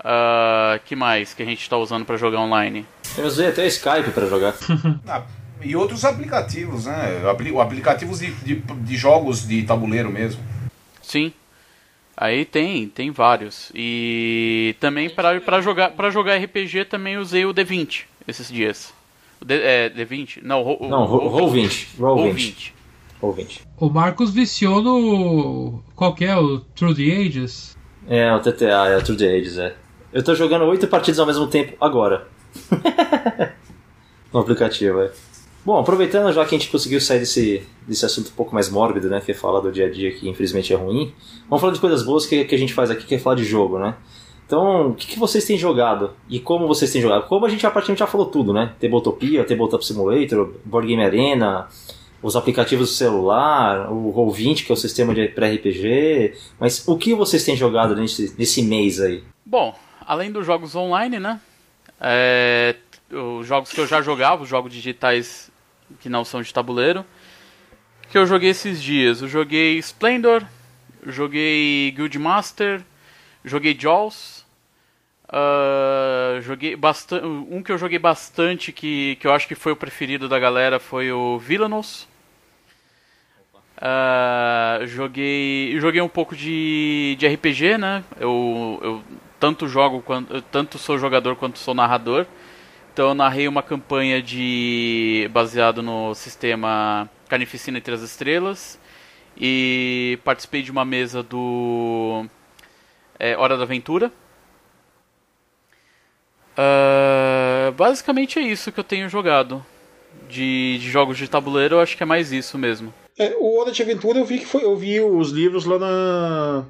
[0.00, 2.84] Uh, que mais que a gente está usando para jogar online?
[3.16, 4.54] Eu usei até Skype para jogar.
[5.06, 5.22] ah,
[5.62, 7.22] e outros aplicativos, né?
[7.62, 10.42] Aplicativos de, de, de, jogos de tabuleiro mesmo.
[11.00, 11.32] Sim.
[12.16, 13.70] Aí tem, tem vários.
[13.74, 18.92] E também para jogar, jogar RPG também usei o D20 esses dias.
[19.40, 20.40] O D, é, D20?
[20.42, 21.86] Não, o, Não, Roll20.
[21.98, 22.73] Roll20
[23.26, 23.66] ouvinte.
[23.78, 25.82] O Marcos viciou no.
[25.94, 26.36] Qual que é?
[26.36, 27.76] O Through the Ages?
[28.08, 29.74] É, o TTA, é o Through the Ages, é.
[30.12, 32.28] Eu tô jogando oito partidas ao mesmo tempo agora.
[34.32, 35.10] no aplicativo, é.
[35.64, 39.08] Bom, aproveitando já que a gente conseguiu sair desse, desse assunto um pouco mais mórbido,
[39.08, 39.20] né?
[39.20, 41.14] Que é falar do dia a dia que infelizmente é ruim.
[41.48, 43.44] Vamos falar de coisas boas que, que a gente faz aqui, que é falar de
[43.44, 43.94] jogo, né?
[44.46, 46.10] Então, o que, que, vocês têm jogado?
[46.28, 47.26] E como vocês têm jogado?
[47.26, 48.74] Como a gente praticamente já falou tudo, né?
[48.78, 51.66] Tabletopia, Tabletop Simulator, Board Game Arena,
[52.24, 56.32] os aplicativos do celular, o Roll20, que é o sistema de pré-RPG.
[56.58, 59.22] Mas o que vocês têm jogado nesse, nesse mês aí?
[59.44, 61.38] Bom, além dos jogos online, né?
[62.00, 62.76] É,
[63.12, 65.50] os jogos que eu já jogava, os jogos digitais
[66.00, 67.04] que não são de tabuleiro.
[68.08, 69.20] Que eu joguei esses dias.
[69.20, 70.42] Eu joguei Splendor,
[71.04, 72.80] joguei Guildmaster,
[73.44, 74.46] joguei Jaws.
[75.28, 79.76] Uh, joguei bastante, um que eu joguei bastante que, que eu acho que foi o
[79.76, 82.08] preferido da galera foi o Villainous.
[83.76, 88.04] Uh, joguei joguei um pouco de, de RPG, né?
[88.18, 89.04] Eu, eu
[89.40, 92.26] tanto jogo quanto tanto sou jogador quanto sou narrador.
[92.92, 98.78] Então eu narrei uma campanha de baseado no sistema Carnificina entre as Estrelas
[99.36, 102.26] e participei de uma mesa do
[103.18, 104.12] é, Hora da Aventura.
[106.56, 109.64] Uh, basicamente é isso que eu tenho jogado.
[110.28, 112.92] de, de jogos de tabuleiro, eu acho que é mais isso mesmo.
[113.18, 114.64] É, o Hora de Aventura eu vi que foi.
[114.64, 116.64] Eu vi os livros lá na.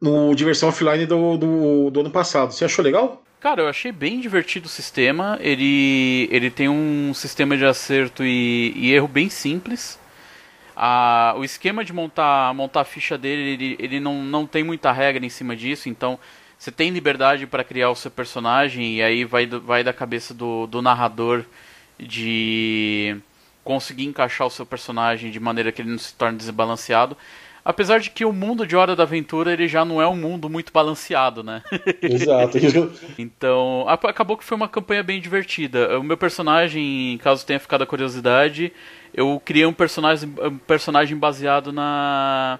[0.00, 2.52] No Diversão Offline do, do, do ano passado.
[2.52, 3.22] Você achou legal?
[3.38, 5.38] Cara, eu achei bem divertido o sistema.
[5.40, 9.98] Ele, ele tem um sistema de acerto e, e erro bem simples.
[10.74, 14.90] A, o esquema de montar, montar a ficha dele, ele, ele não, não tem muita
[14.90, 16.18] regra em cima disso, então
[16.58, 20.66] você tem liberdade para criar o seu personagem e aí vai, vai da cabeça do,
[20.66, 21.44] do narrador
[21.98, 23.16] de
[23.70, 27.16] conseguir encaixar o seu personagem de maneira que ele não se torne desbalanceado.
[27.64, 30.50] Apesar de que o mundo de Hora da Aventura ele já não é um mundo
[30.50, 31.62] muito balanceado, né?
[32.02, 32.58] Exato.
[33.16, 36.00] então, acabou que foi uma campanha bem divertida.
[36.00, 38.72] O meu personagem, caso tenha ficado a curiosidade,
[39.14, 42.58] eu criei um personagem, um personagem baseado na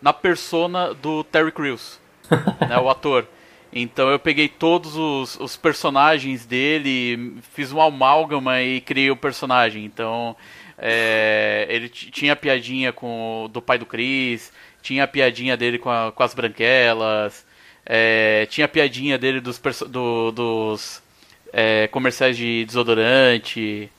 [0.00, 1.98] na persona do Terry Crews,
[2.68, 3.26] né, o ator.
[3.72, 9.84] Então eu peguei todos os, os, personagens dele, fiz um amálgama e criei o personagem.
[9.84, 10.36] Então
[10.76, 15.88] é, ele tinha a piadinha com do pai do Chris, tinha a piadinha dele com,
[15.88, 17.46] a, com as branquelas,
[17.86, 19.58] é, tinha a piadinha dele dos,
[19.88, 21.02] do, dos
[21.50, 23.90] é, comerciais de desodorante.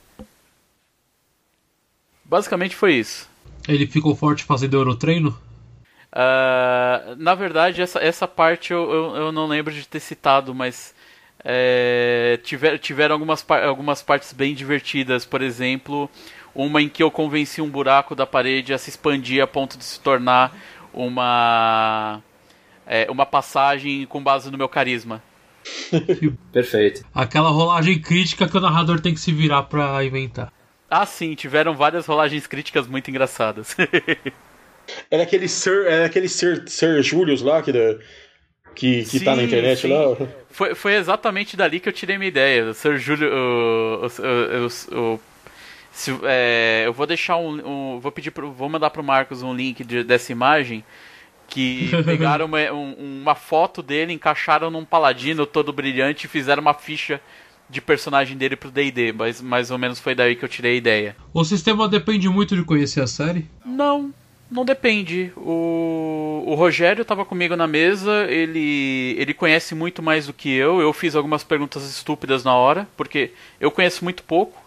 [2.23, 3.27] Basicamente foi isso.
[3.67, 5.37] Ele ficou forte fazendo Eurotreino?
[6.13, 10.93] Uh, na verdade, essa, essa parte eu, eu, eu, não lembro de ter citado, mas
[11.43, 15.25] é, tiver, tiveram algumas, algumas partes bem divertidas.
[15.25, 16.07] Por exemplo,
[16.53, 19.83] uma em que eu convenci um buraco da parede a se expandir a ponto de
[19.83, 20.55] se tornar
[20.93, 22.21] uma,
[22.85, 25.19] é, uma passagem com base no meu carisma.
[26.53, 27.03] Perfeito.
[27.11, 30.53] Aquela rolagem crítica que o narrador tem que se virar para inventar.
[30.87, 33.75] Ah, sim, tiveram várias rolagens críticas muito engraçadas.
[35.09, 37.95] Era aquele Sir, era aquele Sir, Sir Julius lá que, da,
[38.75, 39.87] que, que sim, tá na internet sim.
[39.87, 40.15] lá.
[40.49, 42.69] Foi, foi exatamente dali que eu tirei minha ideia.
[42.69, 43.31] O Sir Julius.
[43.31, 45.19] O, o, o, o
[45.91, 49.53] se, é, eu vou deixar um, um, Vou pedir pro, vou mandar pro Marcos um
[49.53, 50.83] link de, dessa imagem.
[51.47, 56.73] Que pegaram uma, um, uma foto dele, encaixaram num paladino todo brilhante e fizeram uma
[56.73, 57.21] ficha
[57.69, 60.77] de personagem dele pro D&D, mas mais ou menos foi daí que eu tirei a
[60.77, 61.15] ideia.
[61.33, 63.47] O sistema depende muito de conhecer a série?
[63.65, 64.13] Não,
[64.53, 65.33] não depende.
[65.35, 70.79] O, o Rogério estava comigo na mesa, ele, ele conhece muito mais do que eu.
[70.79, 74.61] Eu fiz algumas perguntas estúpidas na hora, porque eu conheço muito pouco.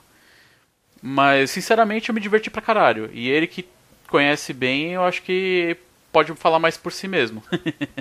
[1.01, 3.09] Mas, sinceramente, eu me diverti pra caralho.
[3.13, 3.65] E ele que
[4.09, 5.77] conhece bem, eu acho que
[6.11, 7.43] pode falar mais por si mesmo.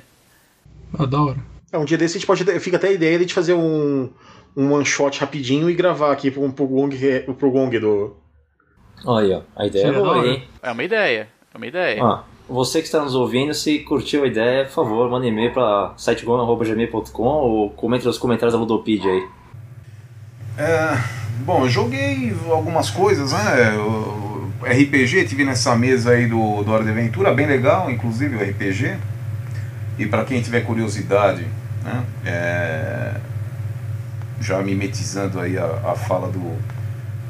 [0.97, 1.37] ah, da hora.
[1.71, 2.43] É, um dia desse a gente pode.
[2.59, 4.09] Fica até a ideia de fazer um,
[4.57, 6.97] um one shot rapidinho e gravar aqui pro, pro, Gong,
[7.37, 8.15] pro Gong do.
[9.05, 10.47] Olha, a ideia é boa, hein?
[10.63, 11.34] É uma ideia.
[11.55, 12.03] É uma ideia.
[12.03, 15.93] Ah, você que está nos ouvindo, se curtiu a ideia, por favor, manda e-mail para
[15.95, 19.27] sitegon.gmail.com ou comente nos comentários da Ludopedia aí.
[20.57, 20.97] É,
[21.45, 23.71] bom, eu joguei algumas coisas, né?
[23.77, 28.43] O RPG, tive nessa mesa aí do, do Hora de Aventura, bem legal, inclusive o
[28.43, 28.97] RPG.
[29.97, 31.47] E para quem tiver curiosidade,
[31.85, 32.03] né?
[32.25, 33.13] É,
[34.41, 36.57] já mimetizando aí a, a fala do,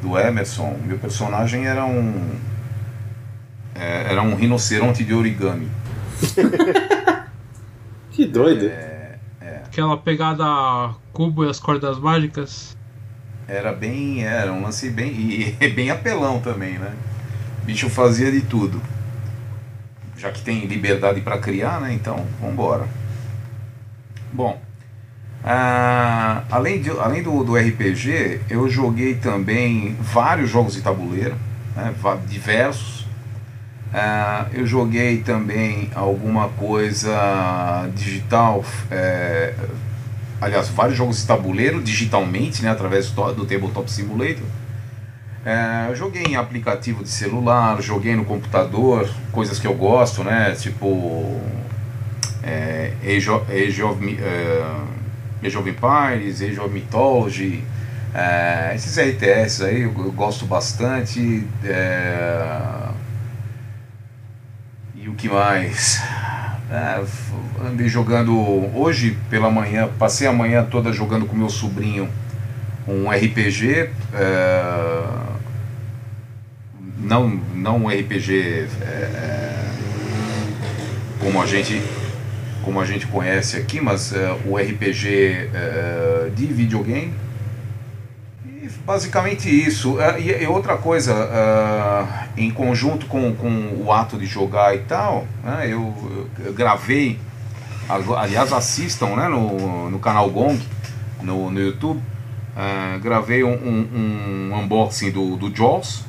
[0.01, 2.54] do Emerson, meu personagem era um
[3.75, 5.69] é, era um rinoceronte de origami.
[8.11, 8.67] que doido.
[8.67, 9.61] É, é.
[9.65, 12.75] Aquela pegada cubo e as cordas mágicas.
[13.47, 14.23] Era bem.
[14.23, 15.55] Era um lance bem.
[15.59, 16.93] E bem apelão também, né?
[17.61, 18.81] O bicho fazia de tudo.
[20.17, 21.93] Já que tem liberdade para criar, né?
[21.93, 22.87] Então, vambora.
[24.31, 24.61] Bom.
[25.43, 31.35] Ah, além, de, além do, do RPG, eu joguei também vários jogos de tabuleiro,
[31.75, 31.93] né,
[32.27, 33.04] diversos.
[33.95, 39.53] Uh, eu joguei também alguma coisa digital, é,
[40.41, 44.43] aliás, vários jogos de tabuleiro digitalmente, né, através do, do Tabletop Simulator.
[45.45, 51.39] É, joguei em aplicativo de celular, joguei no computador, coisas que eu gosto, né, tipo
[52.43, 54.87] é, Age, of, Age, of, uh,
[55.41, 57.63] Age of Empires, Age of Mythology,
[58.13, 61.47] é, esses RTS aí eu, eu gosto bastante.
[61.63, 62.94] É,
[65.25, 66.03] que mais?
[66.69, 67.03] É,
[67.67, 68.37] andei jogando
[68.77, 72.07] hoje pela manhã, passei a manhã toda jogando com meu sobrinho
[72.87, 73.89] um RPG.
[74.13, 75.03] É,
[76.99, 79.65] não, não um RPG é, é,
[81.19, 81.81] como a gente
[82.61, 87.13] como a gente conhece aqui, mas é, o RPG é, de videogame
[88.85, 89.95] basicamente isso.
[89.95, 95.25] Uh, e, outra coisa, uh, em conjunto com, com o ato de jogar e tal,
[95.43, 95.93] né, eu,
[96.53, 97.19] gravei,
[98.17, 100.59] aliás assistam né, no, no canal Gong,
[101.21, 102.01] no, no YouTube,
[102.55, 106.05] Uh, gravei um, um, um, unboxing do, do Jaws.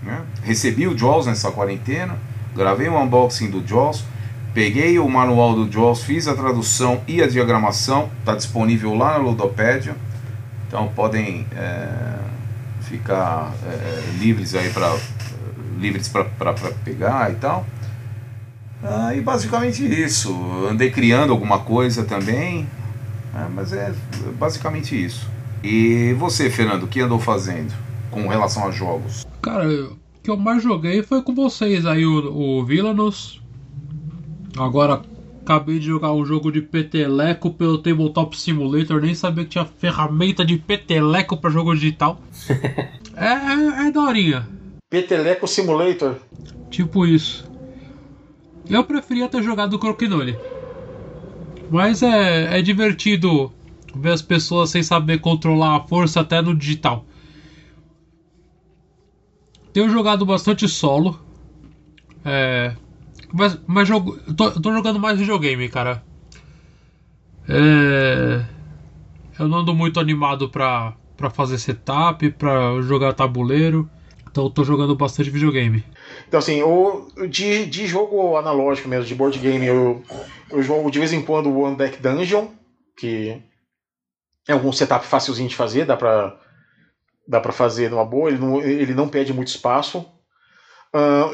[0.00, 0.22] Né?
[0.44, 2.16] Recebi o Jaws nessa quarentena.
[2.54, 4.04] Gravei um unboxing do Jaws.
[4.54, 8.08] Peguei o manual do Jaws, fiz a tradução e a diagramação.
[8.20, 9.96] Está disponível lá na Ludopédia.
[10.70, 12.16] Então podem é,
[12.82, 14.96] ficar é, livres aí para
[15.80, 16.54] livres para
[16.84, 17.66] pegar e tal.
[18.80, 20.32] Ah, e basicamente isso.
[20.70, 22.68] Andei criando alguma coisa também,
[23.34, 23.50] né?
[23.52, 23.92] mas é
[24.38, 25.28] basicamente isso.
[25.60, 27.74] E você, Fernando, o que andou fazendo
[28.08, 29.26] com relação a jogos?
[29.42, 33.42] Cara, o que eu mais joguei foi com vocês aí, o, o Villanos.
[34.56, 35.02] Agora
[35.50, 40.44] acabei de jogar um jogo de peteleco pelo Tabletop Simulator, nem sabia que tinha ferramenta
[40.44, 42.20] de peteleco para jogo digital.
[43.16, 44.48] é, é, é daorinha.
[44.88, 46.16] Peteleco Simulator?
[46.70, 47.50] Tipo isso.
[48.68, 50.38] Eu preferia ter jogado Croquinole.
[51.68, 53.52] Mas é, é divertido
[53.94, 57.04] ver as pessoas sem saber controlar a força até no digital.
[59.72, 61.18] Tenho jogado bastante solo.
[62.24, 62.74] É,
[63.32, 66.02] mas, mas jogo, tô, tô jogando mais videogame, cara.
[67.48, 68.44] É,
[69.38, 73.88] eu não ando muito animado pra, pra fazer setup, pra jogar tabuleiro.
[74.30, 75.84] Então eu tô jogando bastante videogame.
[76.28, 80.02] Então, assim, o, de, de jogo analógico mesmo, de board game, eu,
[80.50, 82.46] eu jogo de vez em quando o One Deck Dungeon,
[82.96, 83.42] que
[84.46, 86.38] é um setup facilzinho de fazer, dá pra,
[87.26, 90.06] dá pra fazer numa boa, ele não, ele não pede muito espaço.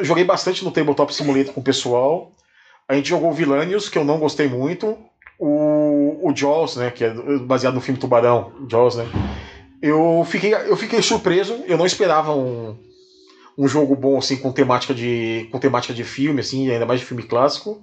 [0.03, 2.33] Joguei bastante no Tabletop Simulator com o pessoal.
[2.89, 4.97] A gente jogou o Villainius, que eu não gostei muito.
[5.39, 9.07] O, o Jaws, né, que é baseado no filme Tubarão, Jaws, né.
[9.83, 12.79] Eu fiquei, eu fiquei surpreso, eu não esperava um,
[13.59, 17.07] um jogo bom assim com temática de com temática de filme assim, ainda mais de
[17.07, 17.83] filme clássico.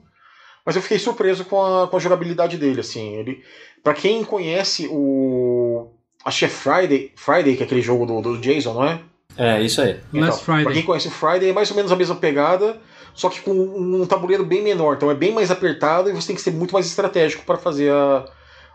[0.66, 3.16] Mas eu fiquei surpreso com a, com a jogabilidade dele assim.
[3.16, 3.44] Ele
[3.84, 5.92] para quem conhece o
[6.26, 9.00] acho que é Friday, Friday que é aquele jogo do, do Jason, não é?
[9.38, 10.00] É, isso aí.
[10.14, 10.64] Então, Last Friday.
[10.64, 12.78] Pra quem conhece o Friday, é mais ou menos a mesma pegada,
[13.14, 14.96] só que com um tabuleiro bem menor.
[14.96, 17.92] Então é bem mais apertado e você tem que ser muito mais estratégico para fazer
[17.92, 18.26] a,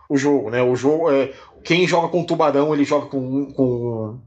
[0.09, 0.62] o jogo, né?
[0.62, 1.33] O jogo é.
[1.64, 4.18] Quem joga com tubarão, ele joga com, com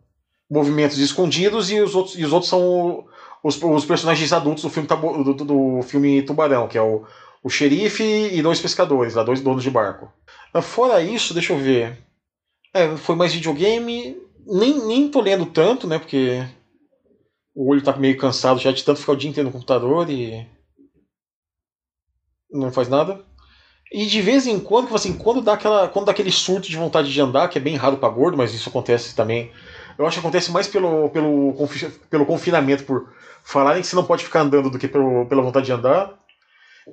[0.49, 3.05] movimentos escondidos e os outros, e os outros são
[3.43, 7.05] os, os personagens adultos do filme, do, do, do, filme Tubarão, que é o,
[7.41, 10.11] o xerife e dois pescadores, lá, dois donos de barco.
[10.61, 11.97] Fora isso, deixa eu ver.
[12.73, 14.17] É, foi mais videogame.
[14.45, 15.99] Nem, nem tô lendo tanto, né?
[15.99, 16.43] Porque
[17.55, 20.45] o olho tá meio cansado já de tanto ficar o dia inteiro no computador e.
[22.51, 23.23] Não faz nada.
[23.91, 27.11] E de vez em quando, assim, quando dá, aquela, quando dá aquele surto de vontade
[27.11, 29.51] de andar, que é bem raro para gordo, mas isso acontece também
[29.97, 31.55] eu acho que acontece mais pelo, pelo,
[32.09, 33.11] pelo confinamento, por
[33.43, 36.13] falarem que você não pode ficar andando do que pelo, pela vontade de andar.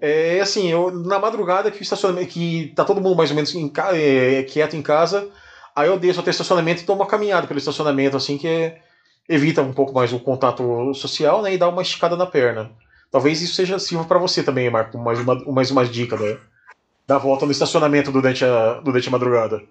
[0.00, 3.54] É assim, eu, na madrugada que o estacionamento, que tá todo mundo mais ou menos
[3.54, 5.30] em, é, quieto em casa,
[5.78, 8.80] aí eu desço até o estacionamento e dou uma caminhada pelo estacionamento, assim, que é,
[9.28, 12.70] evita um pouco mais o contato social, né, e dá uma esticada na perna.
[13.10, 16.36] Talvez isso seja sirva para você também, Marco, mais uma, mais uma dica, né?
[17.06, 19.62] Da volta no estacionamento durante a, durante a madrugada.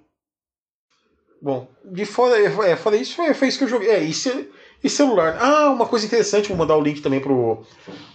[1.40, 3.90] Bom, de fora, é, fora isso, foi, foi isso que eu joguei.
[3.90, 4.50] É, e, ce,
[4.84, 5.38] e celular.
[5.40, 7.64] Ah, uma coisa interessante, vou mandar o link também pro,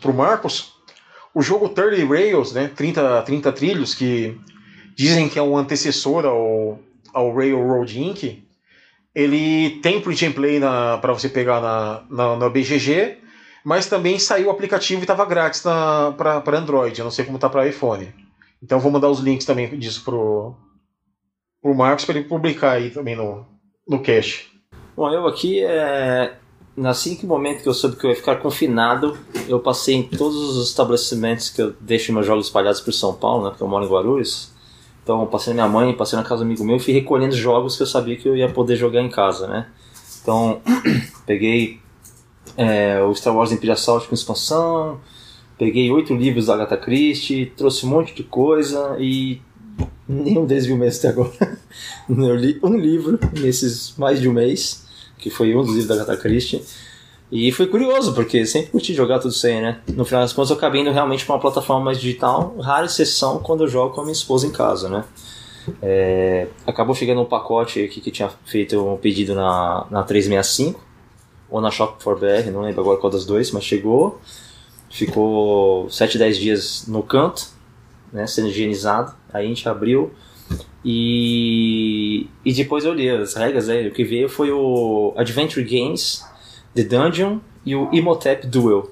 [0.00, 0.74] pro Marcos.
[1.32, 2.68] O jogo 30 Rails, né?
[2.74, 4.36] 30, 30 trilhos, que
[4.96, 6.80] dizem que é um antecessor ao,
[7.12, 8.42] ao Railroad Inc.
[9.14, 10.60] Ele tem print and play
[11.00, 13.18] para você pegar na, na, na, BGG,
[13.64, 16.98] mas também saiu o aplicativo e estava grátis para Android.
[16.98, 18.08] Eu não sei como tá para iPhone.
[18.62, 20.56] Então vou mandar os links também disso pro,
[21.62, 23.46] o Marcos para ele publicar aí também no,
[23.88, 24.50] no cast.
[24.96, 26.34] Bom, eu aqui, é...
[26.76, 29.16] nasci que momento que eu soube que eu ia ficar confinado,
[29.48, 33.44] eu passei em todos os estabelecimentos que eu deixo meus jogos espalhados por São Paulo,
[33.44, 34.51] né, porque eu moro em Guarulhos.
[35.02, 37.76] Então, passei na minha mãe, passei na casa do amigo meu e fui recolhendo jogos
[37.76, 39.66] que eu sabia que eu ia poder jogar em casa, né.
[40.22, 40.60] Então,
[41.26, 41.80] peguei
[42.56, 45.00] é, o Star Wars Imperial Assault com expansão,
[45.58, 49.40] peguei oito livros da Agatha Christie, trouxe um monte de coisa e
[50.08, 51.58] Nenhum deles viu mesmo até agora.
[52.08, 54.86] Eu li um livro nesses mais de um mês,
[55.18, 56.62] que foi um dos livros da Agatha Christie.
[57.32, 59.80] E foi curioso, porque sempre curti jogar tudo isso aí, né?
[59.88, 63.38] No final das contas, eu acabei indo realmente para uma plataforma mais digital, rara exceção
[63.38, 65.02] quando eu jogo com a minha esposa em casa, né?
[65.80, 70.78] É, acabou chegando um pacote aqui que tinha feito um pedido na, na 365
[71.48, 74.20] ou na Shop for BR, não lembro agora qual das dois, mas chegou.
[74.90, 77.46] Ficou 7, 10 dias no canto,
[78.12, 79.14] né, sendo higienizado.
[79.32, 80.12] Aí a gente abriu
[80.84, 83.68] e, e depois eu li as regras.
[83.68, 86.22] Né, o que veio foi o Adventure Games,
[86.74, 88.90] The Dungeon e o Imhotep Duel.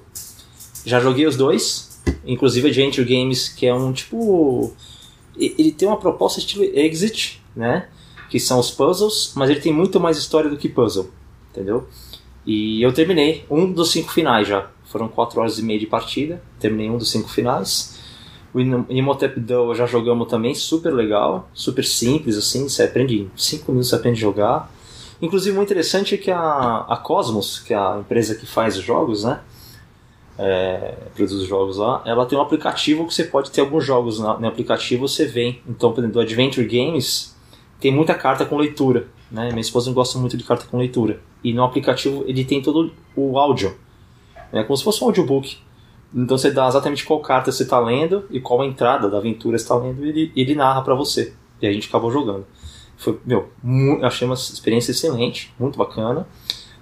[0.85, 4.73] Já joguei os dois, inclusive Adventure Games, que é um tipo.
[5.37, 7.87] Ele tem uma proposta estilo Exit, né?
[8.31, 11.11] que são os puzzles, mas ele tem muito mais história do que puzzle,
[11.51, 11.85] entendeu?
[12.45, 14.71] E eu terminei um dos cinco finais já.
[14.85, 17.99] Foram quatro horas e meia de partida, terminei um dos cinco finais.
[18.53, 23.73] O Imhotep Duel já jogamos também, super legal, super simples assim, você aprende em cinco
[23.73, 24.73] minutos você aprende a jogar.
[25.21, 28.83] Inclusive, muito interessante é que a, a Cosmos, que é a empresa que faz os
[28.83, 29.39] jogos, né?
[30.39, 34.39] É, produz jogos lá, ela tem um aplicativo que você pode ter alguns jogos no,
[34.39, 35.61] no aplicativo, você vem.
[35.67, 37.37] Então, por exemplo, do Adventure Games
[37.79, 39.07] tem muita carta com leitura.
[39.29, 39.49] Né?
[39.49, 41.21] Minha esposa não gosta muito de carta com leitura.
[41.43, 43.77] E no aplicativo ele tem todo o áudio.
[44.51, 44.63] Né?
[44.63, 45.57] como se fosse um audiobook.
[46.13, 49.75] Então você dá exatamente qual carta você está lendo e qual entrada da aventura está
[49.75, 51.33] lendo e ele, ele narra para você.
[51.61, 52.45] E a gente acabou jogando.
[53.01, 53.49] Foi, meu,
[54.03, 56.27] achei uma experiência excelente, muito bacana.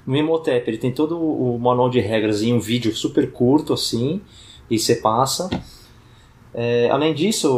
[0.06, 4.22] No Imhotep ele tem todo o manual de regras em um vídeo super curto assim,
[4.70, 5.50] e você passa.
[6.54, 7.50] É, além disso,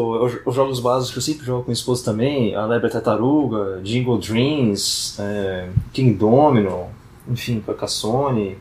[0.45, 4.19] os jogos básicos que eu sempre jogo com minha esposa também, a Lebre Tartaruga, Jingle
[4.19, 6.87] Dreams, é, King Domino,
[7.27, 8.59] enfim, Carcassonne,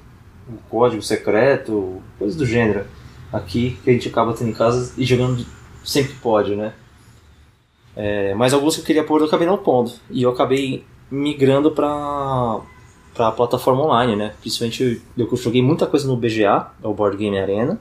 [0.49, 2.87] o Código Secreto, coisas do gênero.
[3.31, 5.45] Aqui que a gente acaba tendo em casa e jogando
[5.85, 6.73] sempre que pode, né?
[8.03, 9.93] É, mas alguns que eu queria pôr eu acabei não pondo.
[10.11, 12.61] E eu acabei migrando para
[13.13, 14.33] para plataforma online, né?
[14.41, 17.79] Principalmente eu, eu joguei muita coisa no BGA, é o Board Game Arena.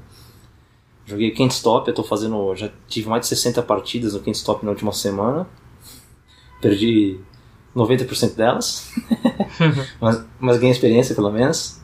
[1.05, 2.53] Joguei Can't Stop, eu tô fazendo.
[2.53, 5.47] Já tive mais de 60 partidas no Can't Stop na última semana.
[6.61, 7.17] Perdi
[7.73, 8.91] 90% delas.
[10.01, 11.79] mas, mas ganhei experiência pelo menos.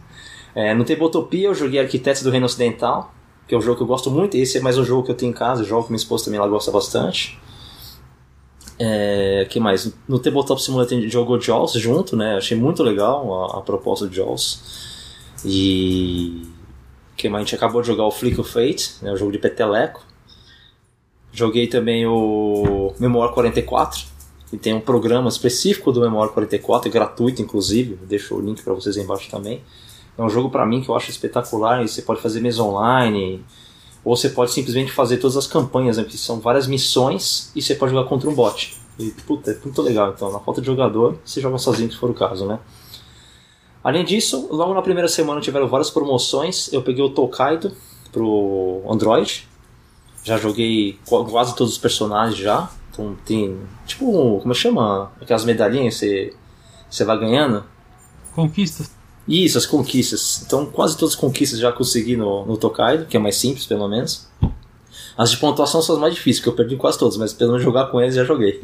[0.53, 3.13] É, no Tabletopia eu joguei Arquitetos do Reino Ocidental,
[3.47, 4.35] que é um jogo que eu gosto muito.
[4.35, 6.37] Esse é mais um jogo que eu tenho em casa, jogo que minha esposa também
[6.37, 7.39] ela gosta bastante.
[8.77, 9.93] É, que mais?
[10.07, 12.35] No Tabletop Simulator jogou Jaws junto, né?
[12.35, 14.61] Achei muito legal a, a proposta de Jaws.
[15.45, 16.45] E
[17.15, 17.43] que mais?
[17.43, 19.11] A gente acabou de jogar o Flick of Fate, né?
[19.11, 20.03] o jogo de peteleco.
[21.31, 24.05] Joguei também o Memoir 44,
[24.49, 28.73] que tem um programa específico do Memoir 44, é gratuito inclusive, deixo o link para
[28.73, 29.61] vocês aí embaixo também.
[30.17, 33.43] É um jogo para mim que eu acho espetacular, e você pode fazer mesa online,
[34.05, 37.73] ou você pode simplesmente fazer todas as campanhas, né, que são várias missões e você
[37.73, 38.77] pode jogar contra um bot.
[38.99, 40.13] E, puta, é muito legal.
[40.15, 42.59] Então, na falta de jogador, você joga sozinho se for o caso, né?
[43.83, 46.71] Além disso, logo na primeira semana tiveram várias promoções.
[46.71, 47.75] Eu peguei o Tokaido
[48.11, 49.47] pro Android.
[50.23, 52.69] Já joguei quase todos os personagens já.
[52.91, 53.59] Então tem.
[53.85, 55.11] Tipo, como chama?
[55.21, 56.33] Aquelas medalhinhas que você,
[56.89, 57.63] você vai ganhando.
[58.33, 58.91] Conquistas.
[59.27, 60.43] Isso, as conquistas.
[60.45, 63.87] Então, quase todas as conquistas já consegui no, no Tokaido, que é mais simples, pelo
[63.87, 64.27] menos.
[65.17, 67.63] As de pontuação são as mais difíceis, que eu perdi quase todas, mas pelo menos
[67.63, 68.61] jogar com eles já joguei.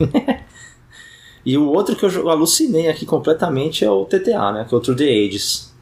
[1.46, 4.66] e o outro que eu alucinei aqui completamente é o TTA, né?
[4.68, 5.74] Que é o True the Ages.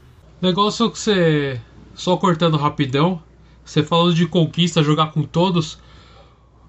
[0.42, 1.60] Negócio que você.
[1.96, 3.22] Só cortando rapidão.
[3.66, 5.78] Você falou de conquista, jogar com todos.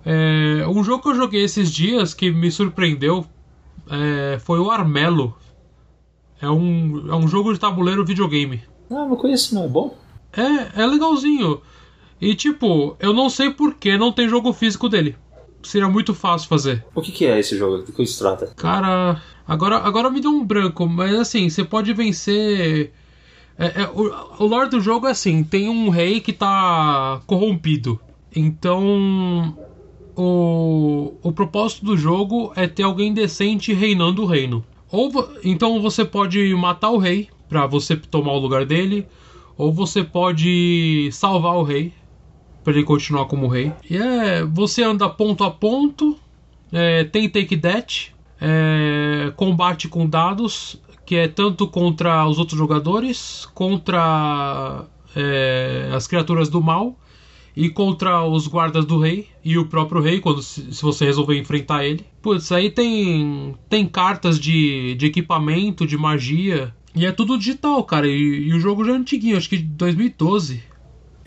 [0.05, 3.25] É, um jogo que eu joguei esses dias que me surpreendeu
[3.89, 5.37] é, foi o Armelo.
[6.41, 8.63] É um, é um jogo de tabuleiro videogame.
[8.91, 9.65] Ah, não conheço, não.
[9.65, 9.95] É bom?
[10.33, 11.61] É, é legalzinho.
[12.21, 15.17] E tipo, eu não sei por que não tem jogo físico dele.
[15.63, 16.85] Seria muito fácil fazer.
[16.95, 17.79] O que, que é esse jogo?
[17.79, 18.47] Do que se trata?
[18.57, 22.93] Cara, agora, agora me deu um branco, mas assim, você pode vencer.
[23.59, 28.01] É, é, o, o lore do jogo é assim: tem um rei que tá corrompido.
[28.35, 29.55] Então,
[30.17, 34.65] o, o propósito do jogo é ter alguém decente reinando o reino.
[34.91, 35.11] Ou
[35.45, 39.07] então você pode matar o rei para você tomar o lugar dele,
[39.57, 41.93] ou você pode salvar o rei
[42.63, 43.73] para ele continuar como rei.
[43.89, 46.19] E é, você anda ponto a ponto,
[46.73, 53.47] é, tem take that, é, combate com dados, que é tanto contra os outros jogadores,
[53.55, 54.85] contra
[55.17, 56.97] é, as criaturas do mal
[57.57, 61.39] e contra os guardas do rei e o próprio rei, quando se, se você resolver
[61.39, 62.05] enfrentar ele.
[62.23, 66.75] Putz, aí tem, tem cartas de, de equipamento, de magia.
[66.95, 68.07] E é tudo digital, cara.
[68.07, 70.63] E, e o jogo já é antiguinho, acho que de 2012.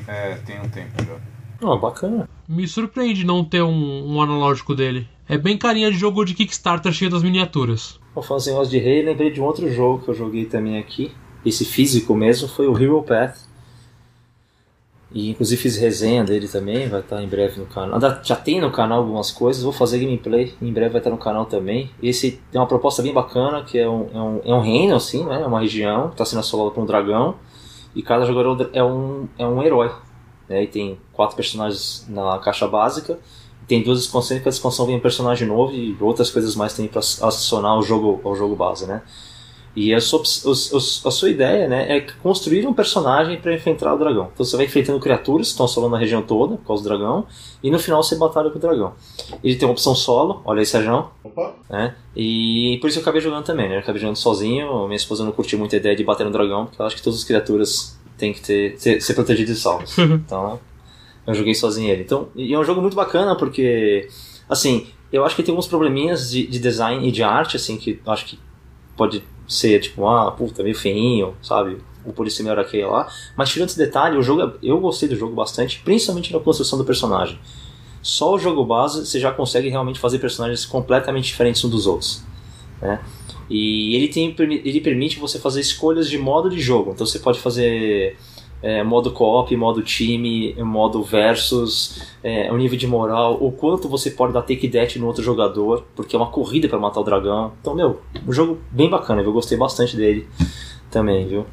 [0.07, 1.17] É, tem um tempo já.
[1.61, 2.29] Oh, bacana.
[2.47, 5.07] Me surpreende não ter um, um analógico dele.
[5.27, 7.99] É bem carinha de jogo de Kickstarter cheio das miniaturas.
[8.13, 11.11] Vou fazer voz de rei, lembrei de um outro jogo que eu joguei também aqui.
[11.45, 13.42] Esse físico mesmo foi o Hero Path
[15.13, 17.99] e inclusive fiz resenha dele também, vai estar em breve no canal.
[18.23, 21.45] Já tem no canal algumas coisas, vou fazer gameplay, em breve vai estar no canal
[21.45, 21.91] também.
[22.01, 25.23] Esse tem uma proposta bem bacana, que é um, é um, é um reino, assim,
[25.23, 25.41] né?
[25.43, 27.35] É uma região, está sendo assolada por um dragão,
[27.95, 29.91] e cada jogador é um, é um herói.
[30.49, 30.63] Né?
[30.63, 33.19] E tem quatro personagens na caixa básica,
[33.67, 36.99] tem duas expansões, cada expansão vem um personagem novo e outras coisas mais tem para
[36.99, 39.03] adicionar ao jogo, ao jogo base, né?
[39.75, 44.29] E a sua, a sua ideia né, é construir um personagem para enfrentar o dragão.
[44.31, 47.25] Então você vai enfrentando criaturas que estão assolando a região toda por causa do dragão,
[47.63, 48.93] e no final você batalha com o dragão.
[49.43, 51.09] Ele tem uma opção solo, olha aí, Sérgio.
[51.67, 51.95] Né?
[52.15, 53.75] E por isso eu acabei jogando também, né?
[53.75, 54.85] Eu acabei jogando sozinho.
[54.85, 57.01] Minha esposa não curtiu muito a ideia de bater no dragão, porque ela acha que
[57.01, 59.97] todas as criaturas têm que ter, ser, ser protegidas e salvas.
[59.97, 60.59] então
[61.25, 62.03] eu joguei sozinho ele.
[62.03, 64.07] Então, e é um jogo muito bacana porque,
[64.47, 67.99] assim, eu acho que tem alguns probleminhas de, de design e de arte, assim, que
[68.05, 68.37] eu acho que
[68.95, 71.77] pode ser tipo, ah, puta, meio feinho, sabe?
[72.05, 73.07] O polícia meio aquele lá.
[73.35, 76.77] Mas tirando esse detalhe, o jogo, é, eu gostei do jogo bastante, principalmente na construção
[76.77, 77.39] do personagem.
[78.01, 82.23] Só o jogo base você já consegue realmente fazer personagens completamente diferentes uns dos outros.
[82.81, 82.99] Né?
[83.49, 86.91] E ele, tem, ele permite você fazer escolhas de modo de jogo.
[86.91, 88.17] Então você pode fazer
[88.63, 94.09] é, modo co-op, modo time, modo versus, é, o nível de moral, o quanto você
[94.09, 97.51] pode dar take death no outro jogador, porque é uma corrida para matar o dragão.
[97.59, 100.25] Então, meu, um jogo bem bacana, eu gostei bastante dele
[100.89, 101.45] também, viu?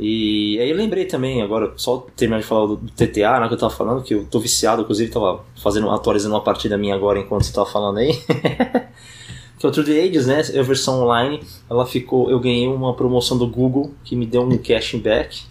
[0.00, 3.58] E aí eu lembrei também, agora, só terminar de falar do, TTA, né, que eu
[3.58, 7.42] tava falando, que eu tô viciado, inclusive tava fazendo, atualizando uma partida minha agora enquanto
[7.42, 8.12] você tava falando aí.
[9.58, 12.94] que é o True the Ages, né, a versão online, ela ficou, eu ganhei uma
[12.94, 15.42] promoção do Google que me deu um cashback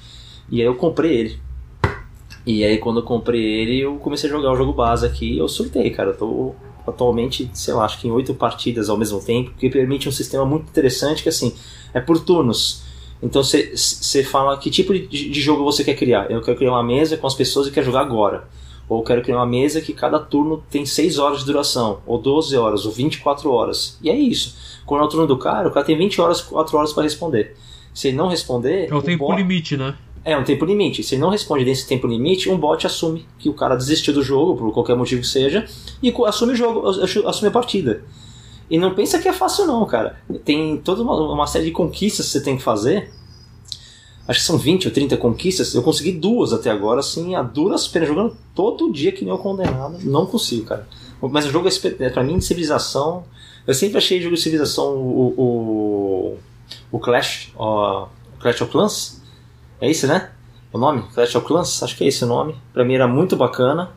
[0.50, 1.40] e aí eu comprei ele.
[2.46, 5.38] E aí quando eu comprei ele, eu comecei a jogar o jogo base aqui e
[5.38, 6.12] eu surtei, cara.
[6.12, 6.56] Eu tô
[6.88, 10.46] atualmente, sei lá, acho que em oito partidas ao mesmo tempo, que permite um sistema
[10.46, 11.54] muito interessante que assim,
[11.94, 12.84] é por turnos.
[13.22, 16.30] Então você fala que tipo de, de, jogo você quer criar.
[16.32, 18.48] Eu quero criar uma mesa com as pessoas e quero jogar agora.
[18.88, 22.56] Ou quero criar uma mesa que cada turno tem 6 horas de duração, ou 12
[22.56, 23.98] horas, ou 24 horas.
[24.02, 24.56] E é isso.
[24.86, 27.58] Quando é o turno do cara, o cara tem 20 horas, 4 horas para responder.
[27.94, 28.88] Se ele não responder.
[28.90, 29.36] É o, tempo bot...
[29.36, 29.96] limite, né?
[30.28, 31.04] É um tempo limite.
[31.04, 34.22] Se ele não responde nesse tempo limite, um bot assume que o cara desistiu do
[34.22, 35.66] jogo, por qualquer motivo que seja,
[36.04, 38.04] e assume o jogo, assume a partida.
[38.70, 40.20] E não pensa que é fácil não, cara.
[40.44, 43.10] Tem toda uma, série de conquistas que você tem que fazer.
[44.28, 45.74] Acho que são 20 ou 30 conquistas.
[45.74, 49.38] Eu consegui duas até agora, assim, a duras penas, jogando todo dia que nem eu
[49.38, 49.98] condenado.
[50.04, 50.86] Não consigo, cara.
[51.22, 51.72] Mas o jogo é,
[52.04, 53.24] é pra mim de civilização.
[53.66, 56.38] Eu sempre achei o jogo de civilização o, o,
[56.92, 58.08] o Clash, o
[58.42, 59.26] Clash of Clans
[59.80, 60.32] é esse, né?
[60.72, 61.04] O nome?
[61.14, 61.82] Clash of Clans?
[61.82, 62.56] Acho que é esse o nome.
[62.74, 63.92] Pra mim era muito bacana,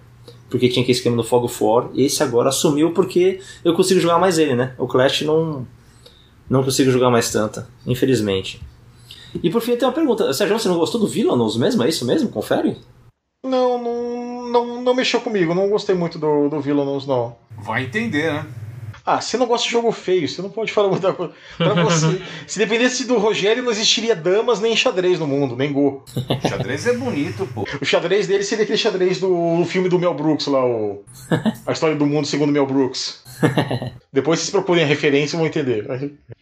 [0.49, 1.89] porque tinha aquele esquema do Fog of War.
[1.95, 4.75] E esse agora sumiu porque eu consigo jogar mais ele, né?
[4.79, 5.67] O Clash não,
[6.49, 8.61] não consigo jogar mais tanto, infelizmente.
[9.43, 10.33] E por fim, tenho uma pergunta.
[10.33, 11.83] Sérgio, você não gostou do Villainous mesmo?
[11.83, 12.29] É isso mesmo?
[12.31, 12.77] Confere?
[13.45, 15.55] Não, não, não, não mexeu comigo.
[15.55, 17.37] Não gostei muito do, do Villainous, não.
[17.63, 18.47] Vai entender, né?
[19.11, 21.33] Ah, você não gosta de jogo feio, você não pode falar muita coisa.
[21.57, 26.05] Pra você, se dependesse do Rogério, não existiria damas nem xadrez no mundo, nem go.
[26.49, 27.65] xadrez é bonito, pô.
[27.81, 31.03] O xadrez dele seria aquele xadrez do filme do Mel Brooks lá, o...
[31.67, 33.25] A História do Mundo segundo Mel Brooks.
[34.13, 35.87] Depois vocês procurem a referência vão entender.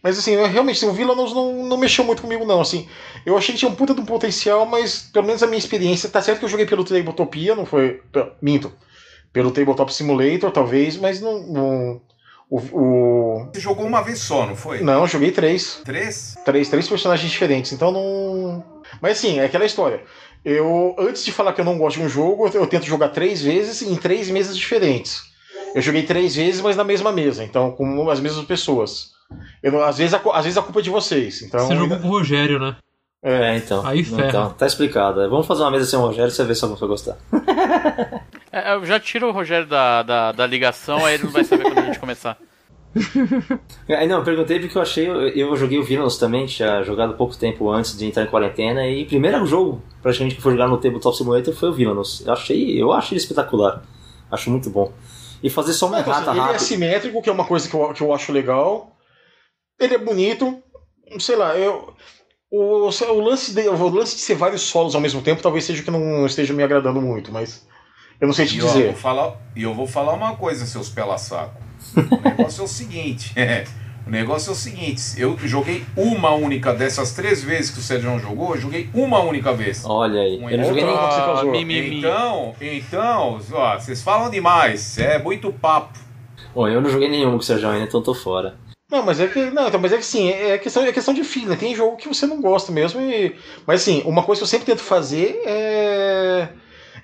[0.03, 2.61] Mas assim, realmente, o Villainous não, não mexeu muito comigo, não.
[2.61, 2.87] Assim,
[3.25, 6.07] eu achei que tinha um puta de um potencial, mas pelo menos a minha experiência,
[6.07, 8.01] tá certo que eu joguei pelo Tabletopia, não foi.
[8.39, 8.71] Minto.
[9.33, 12.01] Pelo Tabletop Simulator, talvez, mas não, não
[12.49, 14.81] o, o, Você jogou uma vez só, não foi?
[14.81, 15.81] Não, eu joguei três.
[15.85, 16.35] Três?
[16.43, 18.63] Três, três personagens diferentes, então não.
[18.99, 20.01] Mas assim, é aquela história.
[20.43, 23.41] Eu, antes de falar que eu não gosto de um jogo, eu tento jogar três
[23.41, 25.23] vezes em três mesas diferentes.
[25.75, 29.11] Eu joguei três vezes, mas na mesma mesa, então com as mesmas pessoas.
[29.61, 31.43] Eu, às, vezes a, às vezes a culpa é de vocês.
[31.43, 32.75] Então, você jogou com o Rogério, né?
[33.21, 33.85] É, então.
[33.85, 34.29] Aí ferra.
[34.29, 35.29] Então, tá explicado.
[35.29, 37.17] Vamos fazer uma mesa sem o Rogério e você vê se alguém vai gostar.
[38.51, 41.63] É, eu já tiro o Rogério da, da, da, ligação, aí ele não vai saber
[41.63, 41.77] quando
[42.09, 42.37] começar.
[43.87, 45.07] É, não, perguntei porque eu achei.
[45.07, 48.87] Eu, eu joguei o Villains também, tinha jogado pouco tempo antes de entrar em quarentena,
[48.87, 52.25] e o primeiro jogo praticamente que foi jogar no Tabletop Simulator foi o Villains.
[52.25, 53.83] Eu achei, eu achei ele espetacular.
[54.31, 54.91] Acho muito bom.
[55.41, 58.01] E fazer só uma errata Ele é assimétrico, que é uma coisa que eu, que
[58.01, 58.95] eu acho legal.
[59.79, 60.61] Ele é bonito.
[61.19, 61.95] Sei lá, eu.
[62.51, 65.83] O, o, lance de, o lance de ser vários solos ao mesmo tempo talvez seja
[65.83, 67.67] que não esteja me agradando muito, mas
[68.19, 68.85] eu não sei te e dizer.
[68.87, 71.68] Eu vou falar, e eu vou falar uma coisa, seus pela-saco.
[71.95, 73.33] O negócio é o seguinte.
[73.39, 73.65] É,
[74.09, 78.17] o negócio é o seguinte, eu joguei uma única dessas três vezes que o Sérgio
[78.17, 79.83] jogou, eu joguei uma única vez.
[79.85, 85.99] Olha aí, eu não joguei nem Então, então, ó, vocês falam demais, é muito papo.
[86.55, 88.57] Bom, eu não joguei nenhum com o Sérgio ainda, então tô fora.
[88.89, 89.51] Não, mas é que.
[89.51, 91.55] Não, então, mas é que sim, é questão, é questão de feeling.
[91.55, 92.99] Tem jogo que você não gosta mesmo.
[92.99, 93.35] E,
[93.67, 96.49] mas assim, uma coisa que eu sempre tento fazer é.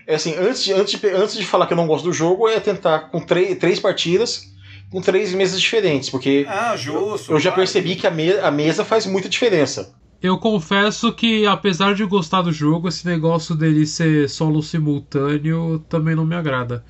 [0.08, 2.48] É assim, antes de, antes, de, antes de falar que eu não gosto do jogo,
[2.48, 4.55] é tentar com três, três partidas
[4.92, 6.10] com três mesas diferentes.
[6.10, 9.94] Porque ah, justo, eu já percebi que a, me, a mesa faz muita diferença.
[10.22, 16.16] Eu confesso que, apesar de gostar do jogo, esse negócio dele ser solo simultâneo também
[16.16, 16.84] não me agrada.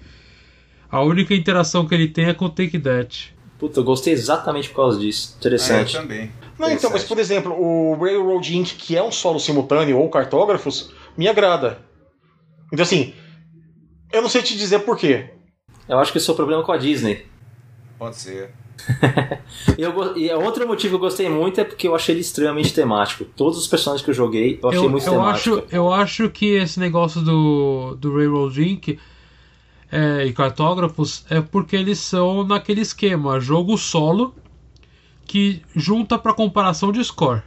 [0.89, 3.35] A única interação que ele tem é com o Take That.
[3.59, 5.35] Puta, eu gostei exatamente por causa disso.
[5.37, 5.95] Interessante.
[5.95, 6.31] É, eu também.
[6.57, 10.91] Não, então, mas por exemplo, o Railroad Inc., que é um solo simultâneo ou cartógrafos,
[11.17, 11.79] me agrada.
[12.71, 13.13] Então, assim,
[14.11, 15.31] eu não sei te dizer por quê.
[15.87, 17.25] Eu acho que esse é o problema com a Disney.
[17.97, 18.51] Pode ser.
[19.77, 22.73] e, eu, e outro motivo que eu gostei muito é porque eu achei ele extremamente
[22.73, 23.25] temático.
[23.35, 25.55] Todos os personagens que eu joguei, eu achei Eu, muito eu temático.
[25.57, 28.99] acho, eu acho que esse negócio do, do Railroad Inc.
[29.91, 34.35] é, e cartógrafos é porque eles são naquele esquema, jogo solo
[35.25, 37.41] que junta para comparação de score.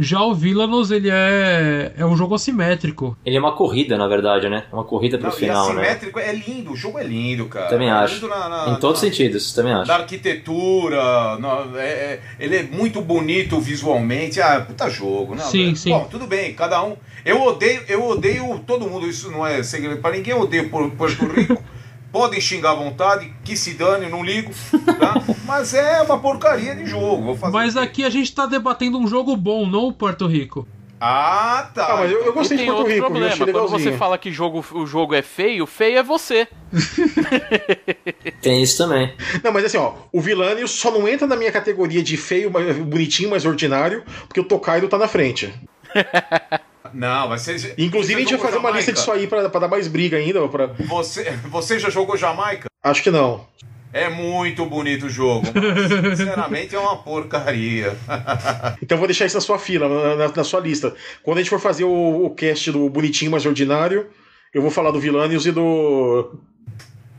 [0.00, 3.16] Já o Villanos ele é, é um jogo assimétrico.
[3.26, 4.62] Ele é uma corrida, na verdade, né?
[4.72, 5.82] Uma corrida pro Não, final, e né?
[5.82, 7.66] assimétrico é lindo, o jogo é lindo, cara.
[7.68, 8.14] Também É acho.
[8.14, 9.88] lindo na- na- em todos os sentidos, também acho.
[9.88, 14.40] Da arquitetura, na- é- é- ele é muito bonito visualmente.
[14.40, 15.44] Ah, puta jogo, não?
[15.44, 15.90] Sim, é- sim.
[15.90, 16.96] Bom, tudo bem, cada um.
[17.24, 20.90] Eu odeio, eu odeio todo mundo, isso não é segredo pra ninguém, eu odeio Por-
[20.92, 21.60] Porto Rico.
[22.10, 24.50] Podem xingar à vontade, que se dane, eu não ligo,
[24.98, 25.14] tá?
[25.44, 27.22] Mas é uma porcaria de jogo.
[27.22, 30.66] Vou fazer Mas aqui a gente tá debatendo um jogo bom, não o Porto Rico.
[31.00, 31.92] Ah, tá.
[31.92, 34.18] Ah, mas eu, eu E gostei de tem Porto outro Rico, problema, quando você fala
[34.18, 36.48] que jogo, o jogo é feio, feio é você.
[38.42, 39.14] Tem isso também.
[39.44, 42.76] Não, mas assim, ó, o Vilanius só não entra na minha categoria de feio, mas-
[42.78, 45.52] bonitinho, mas ordinário, porque o Tokaido tá na frente.
[46.94, 47.74] Não, mas você.
[47.78, 49.22] Inclusive, a gente vai fazer uma lista disso Jamaica?
[49.24, 50.46] aí pra, pra dar mais briga ainda.
[50.48, 50.66] Pra...
[50.66, 52.66] Você, você já jogou Jamaica?
[52.82, 53.46] Acho que não.
[53.90, 57.96] É muito bonito o jogo, mas sinceramente é uma porcaria.
[58.82, 60.94] Então vou deixar isso na sua fila, na, na- na sua lista.
[61.22, 64.08] Quando a gente for fazer o, o cast do bonitinho, mas ordinário,
[64.52, 66.34] eu vou falar do Vilanius e do.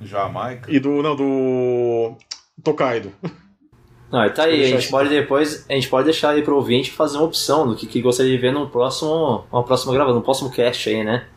[0.02, 0.72] Jamaica?
[0.72, 1.02] E do.
[1.02, 2.16] Não, do.
[2.64, 3.12] Tokaido.
[4.12, 4.92] Não, e tá aí, a gente assim.
[4.92, 8.02] pode depois, a gente pode deixar aí pro ouvinte fazer uma opção do que, que
[8.02, 11.28] gostaria de ver no próximo, uma próxima gravação, no próximo cast aí, né?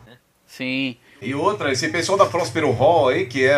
[0.45, 0.97] Sim.
[1.23, 3.57] E outra, esse pessoal da Prospero Hall aí, que é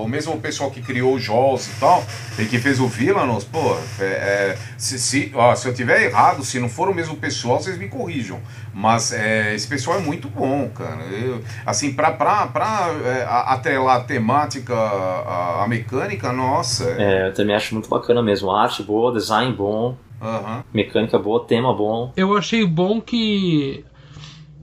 [0.00, 2.04] o mesmo pessoal que criou o Jaws e tal,
[2.38, 6.44] e que fez o Villanos, pô, é, é, se, se, ó, se eu tiver errado,
[6.44, 8.40] se não for o mesmo pessoal, vocês me corrijam.
[8.74, 11.02] Mas é, esse pessoal é muito bom, cara.
[11.06, 16.84] Eu, assim, pra, pra, pra é, a- atrelar a temática, a, a mecânica, nossa.
[16.98, 18.50] é- eu também acho muito bacana mesmo.
[18.50, 20.62] Arte boa, design bom, aham.
[20.72, 22.12] mecânica boa, tema bom.
[22.16, 23.84] Eu achei bom que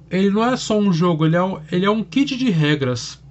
[0.09, 3.23] ele não é só um jogo, ele é um, ele é um kit de regras.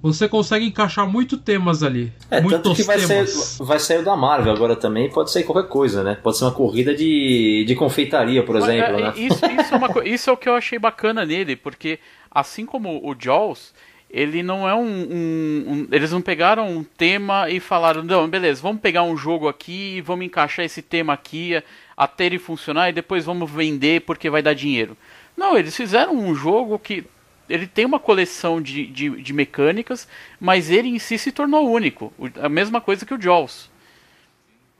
[0.00, 2.12] Você consegue encaixar muito temas ali.
[2.30, 3.58] É, muitos tanto que vai temas.
[3.60, 6.16] vai sair o da Marvel agora também, pode ser qualquer coisa, né?
[6.22, 9.12] Pode ser uma corrida de, de confeitaria, por Mas, exemplo, é, né?
[9.16, 11.98] Isso, isso, é uma isso é o que eu achei bacana nele, porque
[12.30, 13.74] assim como o Jaws,
[14.08, 18.62] ele não é um, um- um- Eles não pegaram um tema e falaram, não, beleza,
[18.62, 21.60] vamos pegar um jogo aqui e vamos encaixar esse tema aqui
[21.96, 24.96] até ele funcionar e depois vamos vender porque vai dar dinheiro.
[25.38, 27.04] Não, eles fizeram um jogo que.
[27.48, 30.06] Ele tem uma coleção de, de, de mecânicas,
[30.38, 32.12] mas ele em si se tornou único.
[32.42, 33.70] A mesma coisa que o Jaws.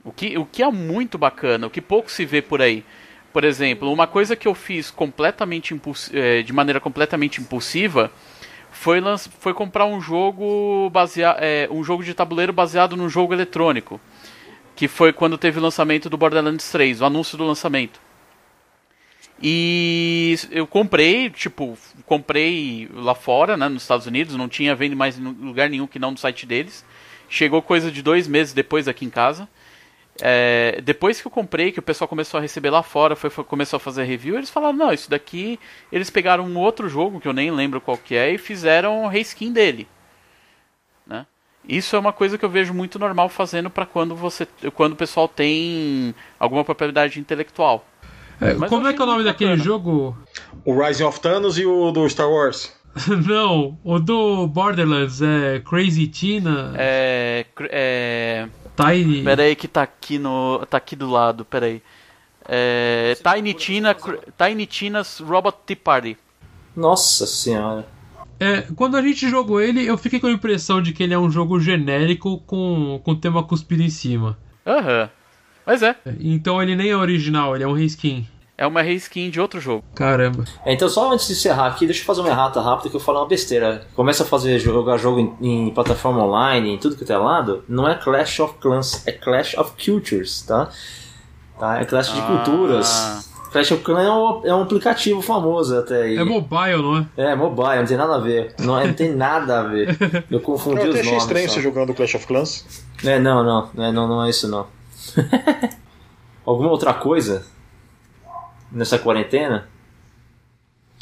[0.03, 2.83] O que, o que é muito bacana, o que pouco se vê por aí.
[3.31, 5.73] Por exemplo, uma coisa que eu fiz completamente
[6.13, 8.11] eh, de maneira completamente impulsiva
[8.69, 9.01] foi,
[9.39, 13.99] foi comprar um jogo basea eh, um jogo de tabuleiro baseado num jogo eletrônico.
[14.75, 18.08] Que foi quando teve o lançamento do Borderlands 3, o anúncio do lançamento.
[19.41, 25.17] E eu comprei, tipo, comprei lá fora, né, nos Estados Unidos, não tinha venda mais
[25.17, 26.85] em lugar nenhum que não no site deles.
[27.29, 29.47] Chegou coisa de dois meses depois aqui em casa.
[30.21, 33.43] É, depois que eu comprei, que o pessoal começou a receber lá fora, foi, foi-
[33.45, 35.57] começou a fazer review, eles falaram, não, isso daqui.
[35.91, 39.53] Eles pegaram um outro jogo que eu nem lembro qual que é e fizeram reskin
[39.53, 39.87] dele.
[41.07, 41.25] Né?
[41.67, 44.45] Isso é uma coisa que eu vejo muito normal fazendo para quando você.
[44.75, 47.85] quando o pessoal tem alguma propriedade intelectual.
[48.41, 49.63] É, Mas como é que é o nome daquele bacana.
[49.65, 50.17] jogo?
[50.65, 52.73] O Rising of Thanos e o do Star Wars.
[53.27, 57.45] não, o do Borderlands é Crazy Tina, É.
[57.69, 59.23] é Tiny.
[59.23, 60.65] Pera aí que tá aqui no.
[60.69, 61.81] tá aqui do lado, pera aí.
[62.47, 63.95] É, Tiny, Tina,
[64.37, 66.17] Tiny Tina's Robot Tea Party.
[66.75, 67.85] Nossa senhora.
[68.39, 71.19] É, quando a gente jogou ele, eu fiquei com a impressão de que ele é
[71.19, 74.37] um jogo genérico com, com tema cuspido em cima.
[74.65, 75.09] Aham.
[75.69, 78.25] Mas é, Então ele nem é original, ele é um reskin.
[78.57, 79.83] é uma reskin de outro jogo.
[79.95, 80.43] Caramba.
[80.65, 82.99] É, então, só antes de encerrar aqui, deixa eu fazer uma errata rápida que eu
[82.99, 83.83] falo uma besteira.
[83.95, 87.87] Começa a fazer jogar jogo em, em plataforma online, em tudo que é lado, não
[87.87, 90.69] é Clash of Clans, é Clash of Cultures, tá?
[91.59, 91.79] tá?
[91.79, 92.23] É Clash de Ah.
[92.23, 93.29] Culturas.
[93.51, 96.17] Clash of Clans é um, é um aplicativo famoso até aí.
[96.17, 97.05] É mobile, não é?
[97.31, 98.53] É, mobile, não tem nada a ver.
[98.59, 99.97] Não, é- não tem nada a ver.
[100.29, 101.23] Eu confundi Eu os até achei nomes.
[101.23, 101.55] estranho só.
[101.55, 102.83] você jogando Clash of Clans.
[103.05, 104.67] É, não, não, não, é- não, não é isso não.
[106.45, 107.45] Alguma outra coisa
[108.71, 109.67] nessa quarentena?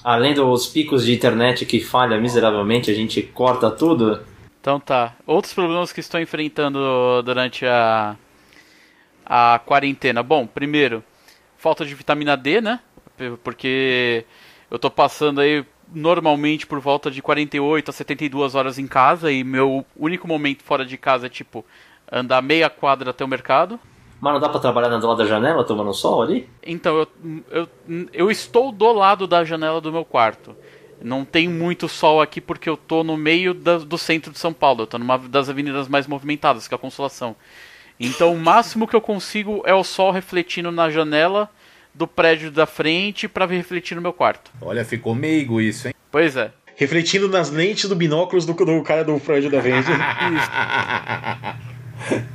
[0.03, 4.22] Além dos picos de internet que falha miseravelmente, a gente corta tudo.
[4.62, 5.16] Então tá.
[5.26, 8.16] Outros problemas que estou enfrentando durante a,
[9.26, 10.22] a quarentena.
[10.22, 11.03] Bom, primeiro,
[11.58, 12.80] falta de vitamina D, né?
[13.43, 14.26] Porque
[14.70, 19.43] eu tô passando aí normalmente por volta de 48 a 72 horas em casa e
[19.43, 21.66] meu único momento fora de casa é tipo
[22.12, 23.80] andar meia quadra até o mercado.
[24.20, 26.49] Mas não dá pra trabalhar do lado da janela tomando sol ali?
[26.65, 27.07] Então, eu,
[27.51, 27.70] eu,
[28.11, 30.55] eu estou do lado da janela do meu quarto.
[31.01, 34.51] Não tem muito sol aqui porque eu tô no meio da, do centro de São
[34.51, 34.84] Paulo.
[34.84, 37.36] Eu tô numa das avenidas mais movimentadas, que é a Consolação.
[37.99, 41.49] Então o máximo que eu consigo é o sol refletindo na janela
[41.93, 44.51] do prédio da frente para refletir no meu quarto.
[44.61, 45.93] Olha, ficou meigo isso, hein?
[46.11, 46.51] Pois é.
[46.76, 49.88] Refletindo nas lentes do binóculos do, do cara do prédio da frente.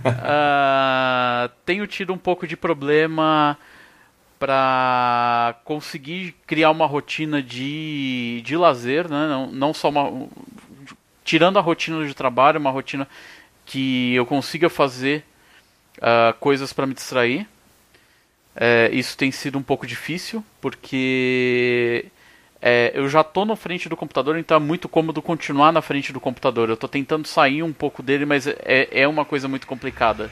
[0.06, 3.58] uh, tenho tido um pouco de problema
[4.38, 9.28] para conseguir criar uma rotina de, de lazer, né?
[9.28, 10.28] não, não só uma.
[11.24, 13.06] Tirando a rotina de trabalho, uma rotina
[13.64, 15.24] que eu consiga fazer
[15.98, 17.46] uh, coisas para me distrair.
[18.54, 22.06] É, isso tem sido um pouco difícil, porque
[22.62, 26.12] é, eu já estou na frente do computador, então é muito cômodo continuar na frente
[26.12, 26.68] do computador.
[26.68, 30.30] Eu estou tentando sair um pouco dele, mas é, é uma coisa muito complicada.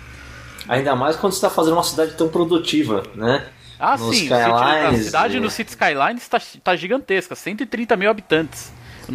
[0.69, 3.49] Ainda mais quando você está fazendo uma cidade tão produtiva, né?
[3.81, 4.11] Ah, sim.
[4.11, 5.41] Skylines, a cidade e...
[5.41, 8.73] no City Skylines está tá gigantesca, 130 mil habitantes.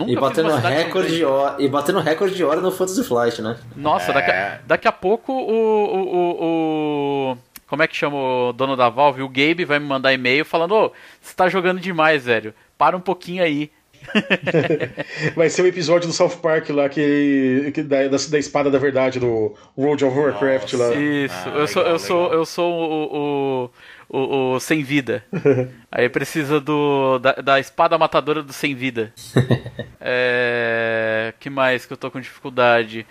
[0.07, 3.55] E batendo, recorde de hora, e batendo recorde de hora no Fantasy Flight, né?
[3.77, 4.13] Nossa, é.
[4.13, 8.75] daqui, a, daqui a pouco o, o, o, o, Como é que chama o dono
[8.75, 9.21] da Valve?
[9.21, 10.91] O Gabe vai me mandar e-mail falando: Ô, oh,
[11.21, 12.53] você tá jogando demais, velho.
[12.77, 13.71] Para um pouquinho aí.
[15.35, 18.69] Vai ser o um episódio do South Park lá que, que da, da, da, espada
[18.69, 20.89] da verdade do World of Warcraft Nossa.
[20.89, 20.95] lá.
[20.95, 23.69] Isso, ah, eu, legal, sou, eu, sou, eu sou o, o
[24.09, 25.23] o, o sem vida.
[25.91, 29.13] Aí precisa do da, da, espada matadora do sem vida.
[29.99, 33.05] é, que mais que eu tô com dificuldade?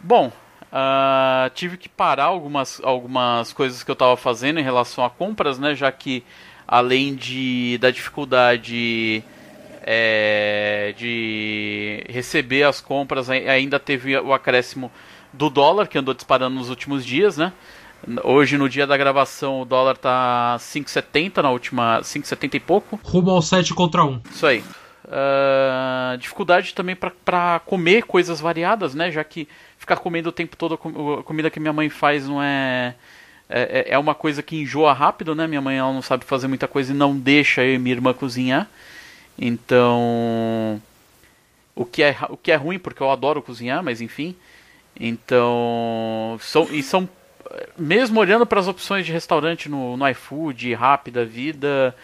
[0.00, 5.10] Bom, uh, tive que parar algumas, algumas coisas que eu tava fazendo em relação a
[5.10, 5.74] compras, né?
[5.74, 6.22] Já que
[6.66, 9.22] além de da dificuldade
[9.82, 14.90] é, de receber as compras, ainda teve o acréscimo
[15.32, 17.52] do dólar que andou disparando nos últimos dias, né?
[18.22, 22.00] Hoje, no dia da gravação, o dólar tá 5,70 na última.
[22.02, 23.00] 5,70 e pouco.
[23.02, 24.20] Rumo ao 7 contra 1.
[24.30, 24.62] Isso aí.
[25.04, 29.10] Uh, dificuldade também para comer coisas variadas, né?
[29.10, 29.48] Já que
[29.78, 32.94] ficar comendo o tempo todo a comida que minha mãe faz não é,
[33.48, 33.86] é.
[33.90, 35.46] É, uma coisa que enjoa rápido, né?
[35.46, 38.12] Minha mãe ela não sabe fazer muita coisa e não deixa eu e minha irmã
[38.12, 38.68] cozinhar.
[39.38, 40.80] Então.
[41.74, 44.34] O que é, o que é ruim, porque eu adoro cozinhar, mas enfim.
[44.98, 46.38] Então.
[46.40, 47.08] São, e são
[47.78, 51.94] mesmo olhando para as opções de restaurante no, no iFood, Rápida Vida,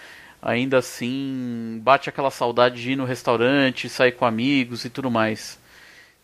[0.41, 5.59] ainda assim bate aquela saudade de ir no restaurante, sair com amigos e tudo mais.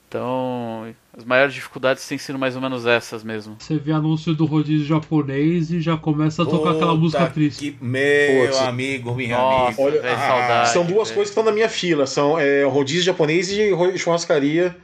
[0.08, 3.56] Então, as maiores dificuldades têm sido mais ou menos essas mesmo.
[3.58, 7.72] Você vê anúncio do rodízio japonês e já começa a tocar Puta aquela música triste.
[7.72, 7.84] Que...
[7.84, 9.82] Meu amigo, minha amiga.
[9.82, 11.16] Olha, ah, saudade, são duas véio.
[11.16, 12.06] coisas que estão na minha fila.
[12.06, 14.74] São é, rodízio japonês e churrascaria.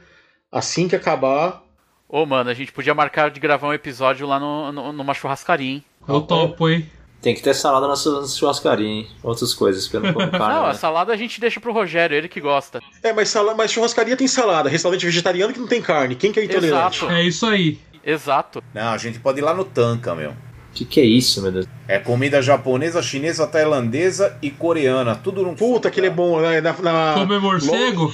[0.51, 1.65] Assim que acabar,
[2.07, 5.15] Ô, oh, mano, a gente podia marcar de gravar um episódio lá no, no, numa
[5.15, 5.83] churrascaria, hein?
[6.07, 6.87] Eu topo, hein?
[7.25, 9.07] Tem que ter salada na churrascaria, hein?
[9.23, 10.53] Outras coisas, porque eu não como carne.
[10.53, 10.69] não, né?
[10.69, 12.79] a salada a gente deixa pro Rogério, ele que gosta.
[13.01, 13.55] É, mas, sala...
[13.55, 14.69] mas churrascaria tem salada.
[14.69, 16.13] Restaurante vegetariano que não tem carne.
[16.13, 16.99] Quem que é intolerante?
[16.99, 17.11] Exato.
[17.11, 17.79] É isso aí.
[18.03, 18.63] Exato.
[18.71, 20.33] Não, a gente pode ir lá no Tanca, meu.
[20.71, 21.67] Que que é isso, meu Deus?
[21.87, 25.15] É comida japonesa, chinesa, tailandesa e coreana.
[25.15, 26.61] Tudo num Puta, aquele é bom, né?
[26.61, 27.13] Na, na...
[27.15, 28.13] Comer morcego?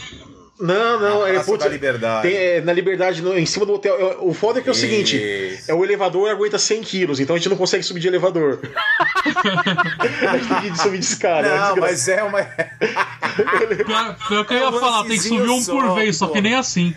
[0.62, 2.28] Não, não, é putz, da liberdade.
[2.28, 4.00] Tem, é, na liberdade, no, em cima do hotel.
[4.00, 4.82] É, o foda é que é o Isso.
[4.82, 8.60] seguinte: é o elevador aguenta 100 quilos, então a gente não consegue subir de elevador.
[9.26, 11.56] a gente tem que subir de escada.
[11.56, 12.44] Não, mas é uma.
[14.24, 16.28] pior, que eu ia é falar, tem que subir um só, por vez, pô.
[16.28, 16.96] só que nem assim.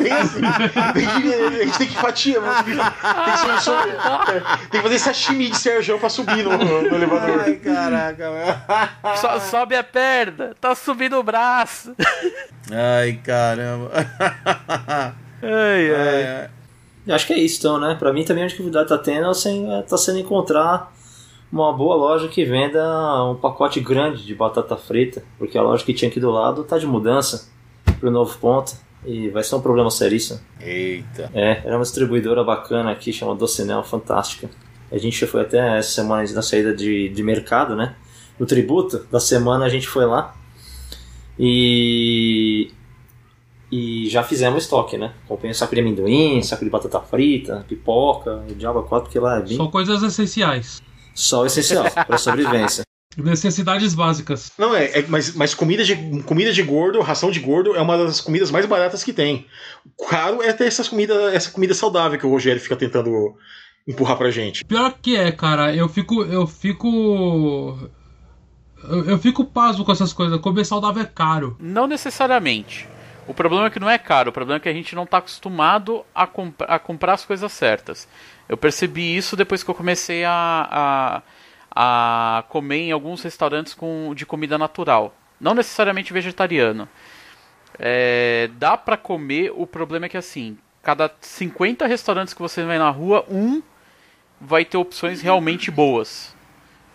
[0.00, 0.40] Nem assim.
[0.44, 4.40] a gente tem que fatia, tem que, subir,
[4.70, 7.42] tem que fazer sashimi de Sérgio pra subir no, no, elevador.
[7.44, 9.16] Ai, caraca, meu.
[9.16, 11.94] So, sobe a perna, tá subindo o braço.
[12.70, 13.90] Ai, caramba.
[15.42, 16.26] ai, ai.
[16.26, 16.50] ai.
[17.14, 17.94] Acho que é isso, então, né?
[17.98, 20.92] Pra mim também a dificuldade tá tendo é, tá sendo encontrar
[21.52, 22.82] uma boa loja que venda
[23.24, 26.78] um pacote grande de batata frita, porque a loja que tinha aqui do lado tá
[26.78, 27.48] de mudança
[28.00, 28.72] pro novo ponto
[29.04, 30.40] e vai ser um problema seríssimo.
[30.60, 31.30] Eita.
[31.34, 34.48] É, era uma distribuidora bacana aqui, chama Docinel, fantástica.
[34.90, 37.94] A gente foi até essa semana na saída de, de mercado, né?
[38.38, 40.34] No tributo da semana a gente foi lá
[41.38, 42.70] e
[43.76, 45.12] e já fizemos estoque, né?
[45.26, 49.42] Comprei um saco de amendoim, saco de batata frita, pipoca, diabo 4, porque lá é
[49.42, 49.56] bem...
[49.56, 50.80] Só coisas essenciais.
[51.12, 52.84] Só o essencial, para sobrevivência.
[53.18, 54.52] Necessidades básicas.
[54.58, 57.96] Não, é, é mas, mas comida, de, comida de gordo, ração de gordo, é uma
[57.96, 59.46] das comidas mais baratas que tem.
[59.98, 63.34] O caro é ter essas comida, essa comida saudável que o Rogério fica tentando
[63.86, 64.64] empurrar pra gente.
[64.64, 66.22] Pior que é, cara, eu fico.
[66.22, 67.78] Eu fico.
[68.88, 70.40] Eu, eu fico pasmo com essas coisas.
[70.40, 71.56] Comer saudável é caro.
[71.60, 72.88] Não necessariamente.
[73.26, 75.18] O problema é que não é caro, o problema é que a gente não está
[75.18, 78.06] acostumado a, comp a comprar as coisas certas.
[78.48, 81.22] Eu percebi isso depois que eu comecei a,
[81.74, 85.14] a, a comer em alguns restaurantes com, de comida natural.
[85.40, 86.86] Não necessariamente vegetariano.
[87.78, 92.78] É, dá para comer, o problema é que assim, cada 50 restaurantes que você vai
[92.78, 93.62] na rua, um
[94.40, 96.36] vai ter opções realmente boas,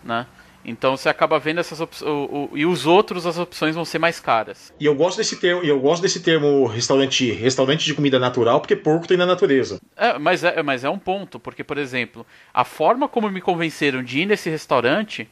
[0.03, 0.27] né?
[0.69, 2.29] Então você acaba vendo essas opções.
[2.53, 4.71] E os outros, as opções vão ser mais caras.
[4.79, 8.75] E eu gosto desse termo, eu gosto desse termo restaurante, restaurante de comida natural, porque
[8.75, 9.79] porco tem na natureza.
[9.97, 14.03] É, mas é, mas é um ponto, porque, por exemplo, a forma como me convenceram
[14.03, 15.27] de ir nesse restaurante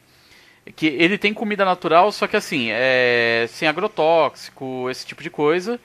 [0.74, 5.80] que ele tem comida natural, só que assim, é sem agrotóxico, esse tipo de coisa.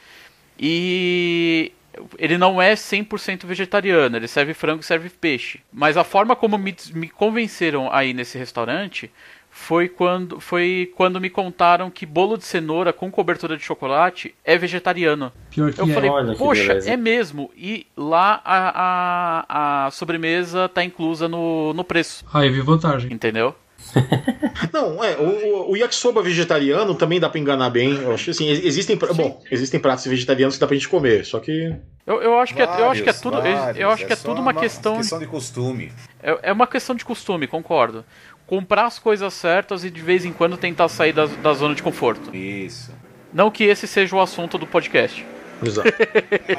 [0.59, 1.71] E
[2.17, 5.59] ele não é 100% vegetariano, ele serve frango e serve peixe.
[5.71, 9.11] Mas a forma como me, me convenceram aí nesse restaurante
[9.55, 14.57] foi quando, foi quando me contaram que bolo de cenoura com cobertura de chocolate é
[14.57, 15.31] vegetariano.
[15.51, 15.93] Pior que Eu é.
[15.93, 17.51] falei, Olha poxa, beleza." é mesmo.
[17.55, 23.13] E lá a, a, a sobremesa tá inclusa no, no preço, Aí vi vantagem.
[23.13, 23.55] entendeu?
[24.71, 27.93] Não, é, o, o yakisoba vegetariano também dá pra enganar bem.
[28.01, 31.25] Eu acho que assim, existem, pra- bom, existem pratos vegetarianos que dá pra gente comer,
[31.25, 31.75] só que
[32.07, 34.13] Eu, eu acho que é, eu acho que é Vários, tudo, vários, eu acho que
[34.13, 35.91] é só tudo uma questão, questão de costume.
[36.21, 38.05] é, é uma questão de costume, concordo.
[38.45, 41.81] Comprar as coisas certas e de vez em quando tentar sair da, da zona de
[41.83, 42.35] conforto.
[42.35, 42.91] Isso.
[43.33, 45.25] Não que esse seja o assunto do podcast.
[45.65, 45.89] Exato.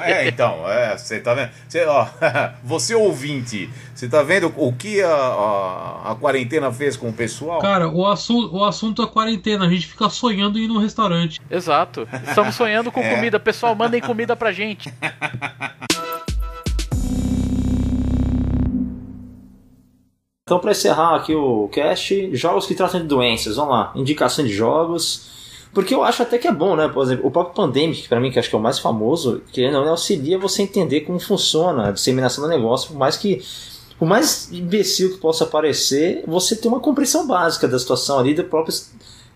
[0.00, 1.50] É, então, é, você tá vendo?
[1.68, 2.06] Você, ó,
[2.64, 7.60] você ouvinte, você tá vendo o que a, a, a quarentena fez com o pessoal?
[7.60, 9.66] Cara, o, assu o assunto é quarentena.
[9.66, 11.40] A gente fica sonhando em ir num restaurante.
[11.50, 12.08] Exato.
[12.26, 13.14] Estamos sonhando com É.
[13.14, 13.38] comida.
[13.38, 14.92] Pessoal, mandem comida pra gente.
[20.46, 23.56] Então, para encerrar aqui o cast, jogos que tratam de doenças.
[23.56, 25.30] Vamos lá, indicação de jogos.
[25.72, 26.86] Porque eu acho até que é bom, né?
[26.86, 29.70] Por exemplo, o próprio Pandemic, para mim, que acho que é o mais famoso, que
[29.70, 33.42] não auxilia você a entender como funciona a disseminação do negócio, por mais que.
[33.98, 38.44] Por mais imbecil que possa parecer, você tem uma compreensão básica da situação ali, da
[38.44, 38.76] própria,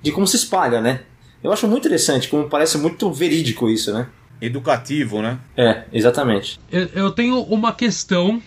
[0.02, 1.04] de como se espalha, né?
[1.42, 4.08] Eu acho muito interessante, como parece muito verídico isso, né?
[4.42, 5.38] Educativo, né?
[5.56, 6.60] É, exatamente.
[6.70, 8.42] Eu, eu tenho uma questão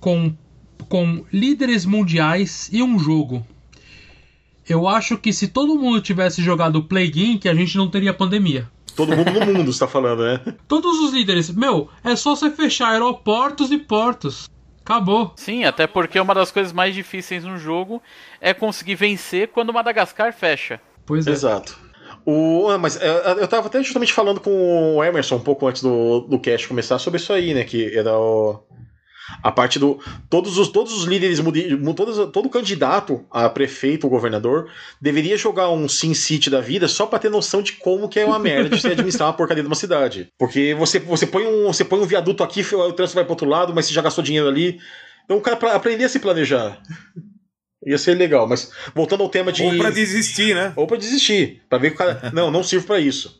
[0.00, 0.34] com,
[0.90, 3.46] com líderes mundiais e um jogo.
[4.68, 8.68] Eu acho que se todo mundo tivesse jogado Plague Inc., a gente não teria pandemia.
[8.96, 10.40] todo mundo no mundo está falando, né?
[10.66, 14.50] Todos os líderes, meu, é só você fechar aeroportos e portos.
[14.84, 15.32] Acabou.
[15.36, 18.02] Sim, até porque uma das coisas mais difíceis no jogo
[18.40, 20.80] é conseguir vencer quando Madagascar fecha.
[21.06, 21.30] Pois é.
[21.30, 21.78] Exato.
[22.26, 25.82] O, ah, mas é, eu tava até justamente falando com o Emerson um pouco antes
[25.82, 27.62] do, do cast começar sobre isso aí, né?
[27.62, 28.60] Que era o,
[29.42, 29.98] a parte do.
[30.28, 31.40] Todos os, todos os líderes,
[31.96, 34.70] todos, todo candidato a prefeito ou governador
[35.00, 38.24] deveria jogar um Sim City da vida só pra ter noção de como que é
[38.24, 40.28] uma merda de se administrar uma porcaria de uma cidade.
[40.38, 43.48] Porque você, você, põe um, você põe um viaduto aqui, o trânsito vai pro outro
[43.48, 44.78] lado, mas você já gastou dinheiro ali.
[45.24, 46.80] Então o cara pra aprender a se planejar.
[47.86, 49.62] Ia ser legal, mas voltando ao tema de.
[49.62, 50.72] Ou pra desistir, né?
[50.76, 51.62] Ou pra desistir.
[51.68, 52.30] Pra ver que o cara.
[52.32, 53.39] Não, não sirvo pra isso.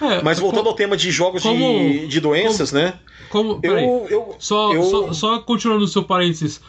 [0.00, 2.98] É, Mas voltando co- ao tema de jogos de, como- de doenças, né?
[3.30, 6.60] como, Eu, eu, só, eu- só, só continuando o seu parênteses.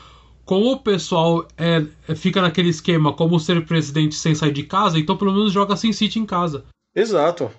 [0.45, 4.99] Como o pessoal é, é- fica naquele esquema como ser presidente sem sair de casa,
[4.99, 6.63] então pelo menos joga Sin City em casa.
[6.95, 7.49] Exato.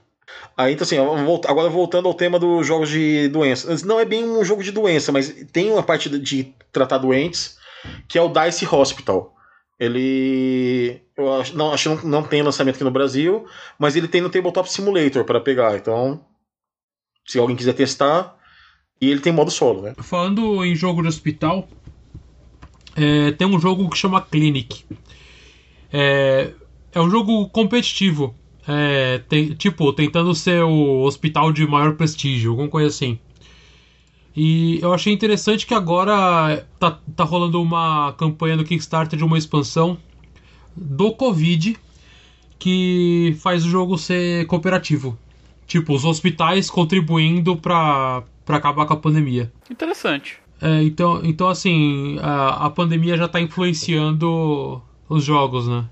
[0.57, 0.97] Aí, então, assim,
[1.49, 3.83] agora voltando ao tema dos jogos de doenças.
[3.83, 7.57] Não é bem um jogo de doença, mas tem uma parte de- de tratar doentes,
[8.09, 9.35] que é o Dice Hospital.
[9.79, 11.01] Ele.
[11.17, 13.47] Eu acho, não, acho que não, não tem lançamento aqui no Brasil,
[13.79, 15.77] mas ele tem no Tabletop Simulator para pegar.
[15.77, 16.21] Então,
[17.27, 18.37] se alguém quiser testar.
[18.99, 19.95] E ele tem modo solo, né?
[19.99, 21.69] Falando em jogo de hospital,
[22.97, 24.87] é, tem um jogo que chama Clinic.
[25.93, 26.53] É,
[26.93, 28.35] é um jogo competitivo.
[28.67, 33.19] É, tem- tipo, tentando ser o hospital de maior prestígio, alguma coisa assim.
[34.35, 39.39] E eu achei interessante que agora tá, tá rolando uma campanha no Kickstarter de uma
[39.39, 39.99] expansão
[40.77, 41.77] do Covid
[42.59, 45.18] que faz o jogo ser cooperativo.
[45.66, 49.53] Tipo, os hospitais contribuindo pra, pra acabar com a pandemia.
[49.70, 50.39] Interessante.
[50.61, 55.85] É, então, então, assim, a, a pandemia já tá influenciando os jogos, né?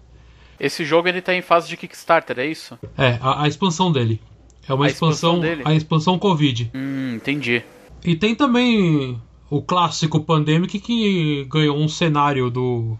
[0.58, 2.78] Esse jogo ele tá em fase de Kickstarter, é isso?
[2.96, 4.20] É, a, a expansão dele.
[4.66, 5.62] É uma A expansão expansão, dele?
[5.64, 6.70] a expansão Covid.
[6.74, 7.62] Hum, entendi.
[8.04, 9.20] E tem também
[9.50, 12.96] o clássico Pandemic que ganhou um cenário do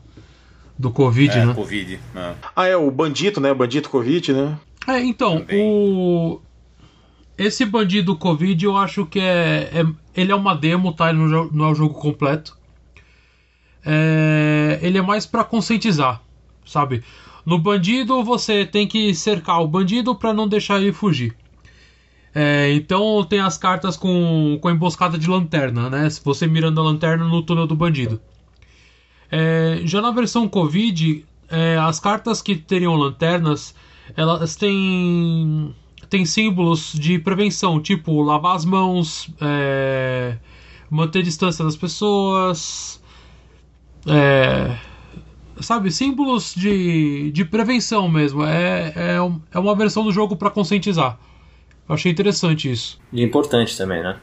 [0.79, 1.55] do Covid, É, né?
[1.55, 2.01] Covid.
[2.17, 2.35] é.
[2.55, 3.53] Ah, é o Bandito, né?
[3.55, 4.59] Bandito Covid, né?
[4.87, 5.61] É, então, Também.
[5.63, 6.41] o.
[7.37, 11.11] Esse bandido Covid eu acho que é, é- Ele é uma demo, tá?
[11.11, 11.19] Ele
[11.53, 12.57] não, é o jogo completo.
[13.85, 16.23] É, ele é mais pra conscientizar,
[16.65, 17.03] sabe?
[17.45, 21.35] No bandido você tem que cercar o bandido pra não deixar ele fugir.
[22.35, 26.09] É, então tem as cartas com, com a emboscada de lanterna, né?
[26.11, 28.21] Se você mirando a lanterna no túnel do bandido.
[29.37, 33.75] É, já na versão Covid, é, as cartas que teriam lanternas,
[34.17, 35.75] elas têm,
[36.09, 40.37] têm símbolos de prevenção, tipo lavar as mãos, é,
[40.89, 43.03] manter distância das pessoas,
[44.07, 44.79] é,
[45.61, 48.45] sabe, símbolos de, de prevenção mesmo.
[48.45, 49.17] É, é,
[49.53, 51.19] é uma versão do jogo para conscientizar.
[51.89, 53.01] Eu achei interessante isso.
[53.13, 54.17] E importante também, né?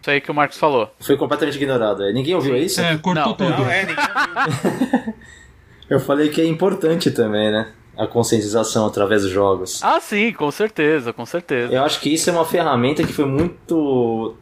[0.00, 0.90] Isso aí que o Marcos falou.
[1.00, 2.02] Foi completamente ignorado.
[2.04, 2.12] é.
[2.12, 2.80] Ninguém ouviu isso?
[2.80, 3.50] É, cortou Não, tudo.
[3.50, 4.04] Não, é, ninguém
[5.04, 5.14] viu.
[5.90, 7.72] Eu falei que é importante também, né?
[7.96, 9.80] A conscientização através dos jogos.
[9.82, 11.74] Ah, sim, com certeza, com certeza.
[11.74, 14.34] Eu acho que isso é uma ferramenta que foi muito.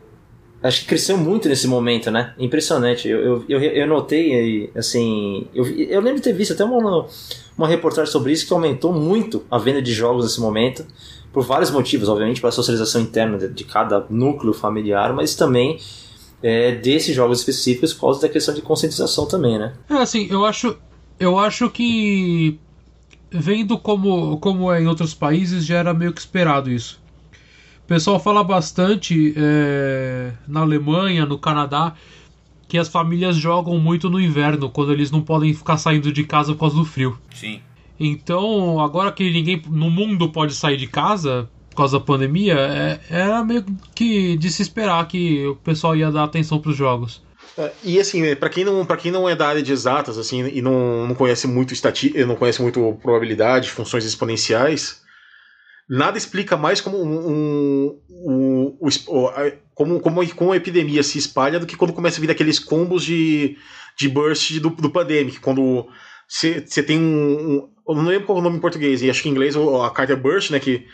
[0.63, 2.35] Acho que cresceu muito nesse momento, né?
[2.39, 3.09] Impressionante.
[3.09, 5.49] Eu, eu, eu, eu notei, assim.
[5.55, 7.07] Eu, eu lembro de ter visto até uma,
[7.57, 10.85] uma reportagem sobre isso que aumentou muito a venda de jogos nesse momento.
[11.33, 15.79] Por vários motivos, obviamente, para a socialização interna de, de cada núcleo familiar, mas também
[16.43, 19.74] é, desses jogos específicos por causa da questão de conscientização também, né?
[19.91, 20.76] É assim, eu acho,
[21.18, 22.59] eu acho que
[23.31, 27.01] vendo como, como é em outros países já era meio que esperado isso.
[27.85, 31.95] O pessoal fala bastante é, na Alemanha, no Canadá,
[32.68, 36.53] que as famílias jogam muito no inverno, quando eles não podem ficar saindo de casa
[36.53, 37.18] por causa do frio.
[37.35, 37.62] Sim.
[37.99, 43.01] Então, agora que ninguém no mundo pode sair de casa por causa da pandemia, é-
[43.11, 47.21] era meio que de se esperar que o pessoal ia dar atenção pros jogos.
[47.57, 50.47] É, E assim, para quem não para quem não é da área de exatas assim
[50.49, 55.01] e não, não conhece muito estati não conhece muito probabilidade, funções exponenciais,
[55.89, 58.89] nada explica mais como um, um- um-
[59.75, 63.05] como, como, como a epidemia se espalha do que quando começa a vir aqueles combos
[63.05, 63.57] de,
[63.99, 65.87] de burst do, do pandemic, quando
[66.29, 69.28] você tem um- eu não lembro qual é o nome em português, e acho que
[69.28, 70.86] em inglês a carta é burst, né, que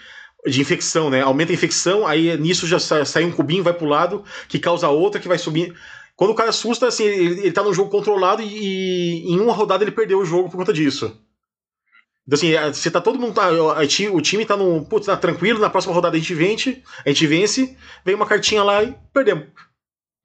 [0.47, 1.23] de infecção, né?
[1.23, 5.19] Aumenta a infecção, aí nisso já sai, um cubinho, vai pro lado, que causa outra,
[5.21, 5.75] que vai subir.
[6.17, 9.55] Quando o cara assusta, assim, ele, ele tá num jogo controlado e, e em uma
[9.55, 11.19] rodada ele perdeu o jogo por conta disso.
[12.27, 13.35] Então, assim, a- você tá todo mundo.
[13.35, 14.85] Tá, o time tá num.
[14.85, 18.63] Putz, tá tranquilo, na próxima rodada a gente vence, a gente vence, vem uma cartinha
[18.63, 19.47] lá e perdemos.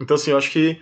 [0.02, 0.80] Então, assim, eu acho que.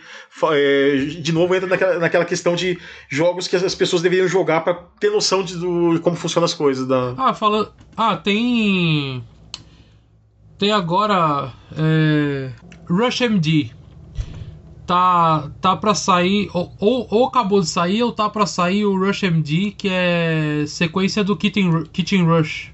[0.51, 4.75] é, de novo entra naquela, naquela questão de jogos que as pessoas deveriam jogar pra
[4.99, 6.87] ter noção de, do, como funcionam as coisas.
[6.87, 7.15] Da...
[7.17, 7.73] Ah, fala.
[7.95, 9.23] Ah, tem.
[10.59, 11.51] Tem agora.
[11.75, 12.51] É...
[12.87, 13.71] Rush MD.
[14.85, 16.49] Tá, tá pra sair.
[16.53, 20.63] Ou, ou, ou acabou de sair, ou tá pra sair o Rush MD, que é
[20.67, 22.71] sequência do Kitchen, Kitchen Rush.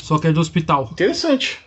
[0.00, 0.88] Só que é do hospital.
[0.90, 1.60] Interessante.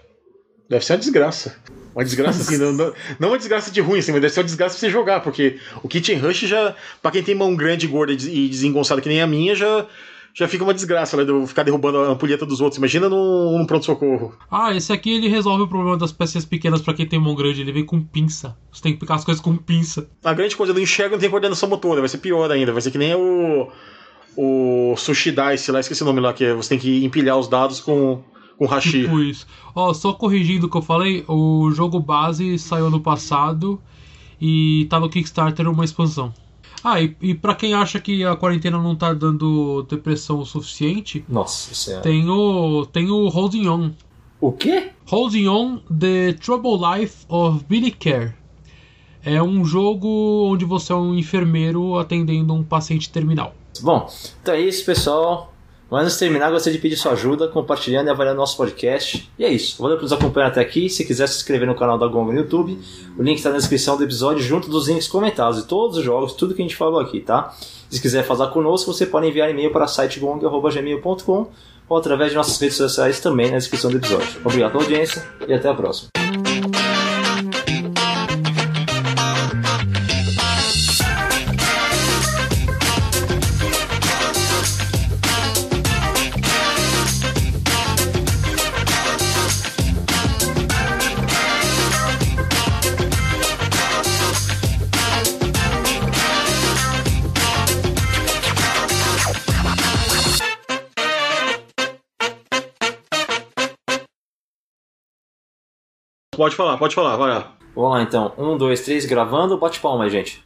[0.68, 1.56] Deve ser uma desgraça.
[1.96, 4.46] Uma desgraça assim, não, não, não uma desgraça de ruim, assim, mas deve ser uma
[4.46, 8.12] desgraça pra você jogar, porque o Kitchen Rush já, pra quem tem mão grande, gorda
[8.12, 9.86] e des- desengonçada que nem a minha, já,
[10.34, 11.24] já fica uma desgraça, né?
[11.24, 12.78] De eu ficar derrubando a ampulheta dos outros.
[12.80, 14.36] Imagina num, num pronto-socorro.
[14.52, 17.62] Ah, esse aqui ele resolve o problema das peças pequenas pra quem tem mão grande.
[17.62, 18.58] Ele vem com pinça.
[18.70, 20.10] Você tem que picar as coisas com pinça.
[20.22, 22.82] A grande coisa, eu não enxergo não tem coordenação motora, vai ser pior ainda, vai
[22.82, 23.70] ser que nem o.
[24.38, 27.48] O Sushi Dice lá, esqueci o nome lá, que é, você tem que empilhar os
[27.48, 28.22] dados com,
[28.58, 29.04] com hashi.
[29.04, 29.46] Tipo isso.
[29.74, 33.82] Ó, só corrigindo o que eu falei, o jogo base saiu ano passado
[34.40, 36.34] e tá no Kickstarter uma expansão.
[36.84, 41.26] Ah, e, e pra quem acha que a quarentena não tá dando depressão o suficiente,
[41.28, 42.04] Nossa senhora.
[42.04, 43.92] tem o, tem o Holding On.
[44.40, 44.92] O quê?
[45.08, 48.36] Holding On The Trouble Life of Billy Care.
[49.24, 50.08] É um jogo
[50.52, 53.56] onde você é um enfermeiro atendendo um paciente terminal.
[53.82, 54.08] Bom,
[54.42, 55.55] então é isso, pessoal.
[55.90, 59.30] Mas antes de terminar, gostaria de pedir sua ajuda compartilhando e avaliando nosso podcast.
[59.38, 59.82] E é isso.
[59.82, 60.90] Valeu por nos acompanhar até aqui.
[60.90, 62.80] Se quiser se inscrever no canal da Gonga no YouTube,
[63.18, 66.34] o link está na descrição do episódio, junto dos links comentados de todos os jogos,
[66.34, 67.54] tudo que a gente falou aqui, tá?
[67.90, 71.48] Se quiser falar conosco, você pode enviar e-mail para sitegonga.gmail.com
[71.88, 74.42] ou através de nossas redes sociais também na descrição do episódio.
[74.44, 76.10] Obrigado pela audiência e até a próxima.
[106.36, 107.52] Pode falar, pode falar, vai lá.
[107.76, 108.34] Vamos lá então.
[108.38, 109.58] Um, dois, três, gravando.
[109.58, 110.44] Bate palma aí, gente.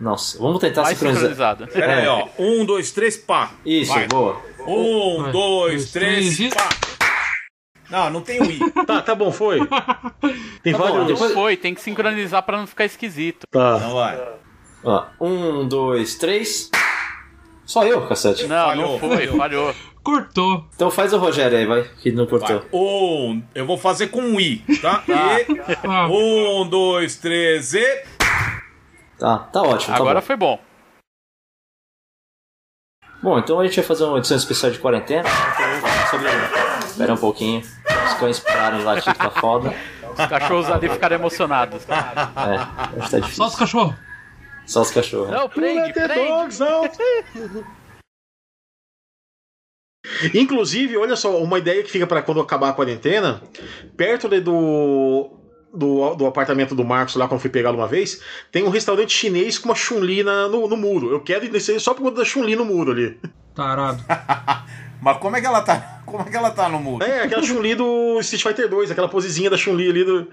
[0.00, 1.30] Nossa, vamos tentar Mais sincronizar.
[1.30, 1.66] sincronizado.
[1.68, 2.08] Pera aí, É.
[2.08, 2.26] ó.
[2.38, 3.50] Um, dois, três, pá.
[3.66, 4.06] Isso, Vai.
[4.08, 4.40] boa.
[4.66, 6.68] Um, dois, três, pá.
[7.90, 8.58] Não, não tem o i.
[8.86, 9.58] Tá, tá bom, foi.
[10.62, 11.06] Tem Tá bom, vários.
[11.08, 13.46] depois- Foi, tem que sincronizar pra não ficar esquisito.
[13.50, 13.78] Tá.
[13.80, 14.18] Não vai.
[14.84, 16.70] Ó, um, dois, três.
[17.70, 18.48] Só eu, cacete.
[18.48, 19.74] Não, Falhou, não foi, falhou.
[20.02, 20.64] Cortou.
[20.74, 22.64] Então faz o Rogério aí, vai, que não cortou.
[22.72, 25.04] Um, eu vou fazer com um i, tá?
[25.06, 28.02] E, Ah, um, dois, três e.
[29.16, 29.94] Tá, tá ótimo.
[29.94, 30.26] Tá Agora bom.
[30.26, 30.58] foi bom.
[33.22, 35.28] bom, então a gente vai fazer uma edição especial de quarentena.
[36.10, 36.26] Sobre...
[36.84, 37.60] Espera um pouquinho.
[37.60, 39.72] Os cães pararam de latir, tá foda.
[40.18, 41.88] Os cachorros ali ficaram emocionados.
[41.88, 43.36] É, acho que tá difícil.
[43.36, 43.94] só os cachorros.
[44.70, 45.30] Só os cachorros.
[45.30, 46.14] Não, prende, prende.
[46.28, 46.96] dogs out.
[50.34, 53.42] Inclusive, olha só, uma ideia que fica para quando acabar a quarentena,
[53.96, 55.30] perto ali do,
[55.74, 59.12] do, do apartamento do Marcos, lá quando eu fui pegá-lo uma vez, tem um restaurante
[59.12, 61.10] chinês com uma Chun-Li na- no, no muro.
[61.10, 63.18] Eu quero ir nesse aí só por conta da Chun-Li no muro ali.
[63.54, 64.02] Tarado.
[65.02, 66.02] Mas como é que ela tá?
[66.06, 67.04] Como é que ela tá no muro?
[67.04, 70.28] É, aquela Chun-Li do Street Fighter 2, aquela posezinha da Chun-Li ali do.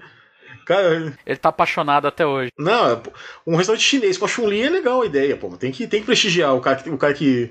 [0.68, 2.52] Cara, Ele tá apaixonado até hoje.
[2.58, 3.00] não, é,
[3.46, 5.48] um restaurante chinês com a Chun-Li é legal a ideia, pô.
[5.56, 7.50] Tem que, tem que prestigiar o cara, que- o cara que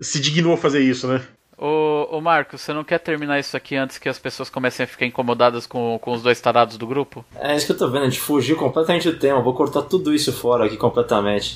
[0.00, 1.22] se dignou a fazer isso, né?
[1.58, 4.86] Ô, ô Marcos, você não quer terminar isso aqui antes que as pessoas comecem a
[4.86, 7.24] ficar incomodadas com, com os dois tarados do grupo?
[7.38, 9.42] É isso que eu tô vendo, a gente fugiu completamente do tema.
[9.42, 11.44] Vou cortar tudo isso fora aqui completamente.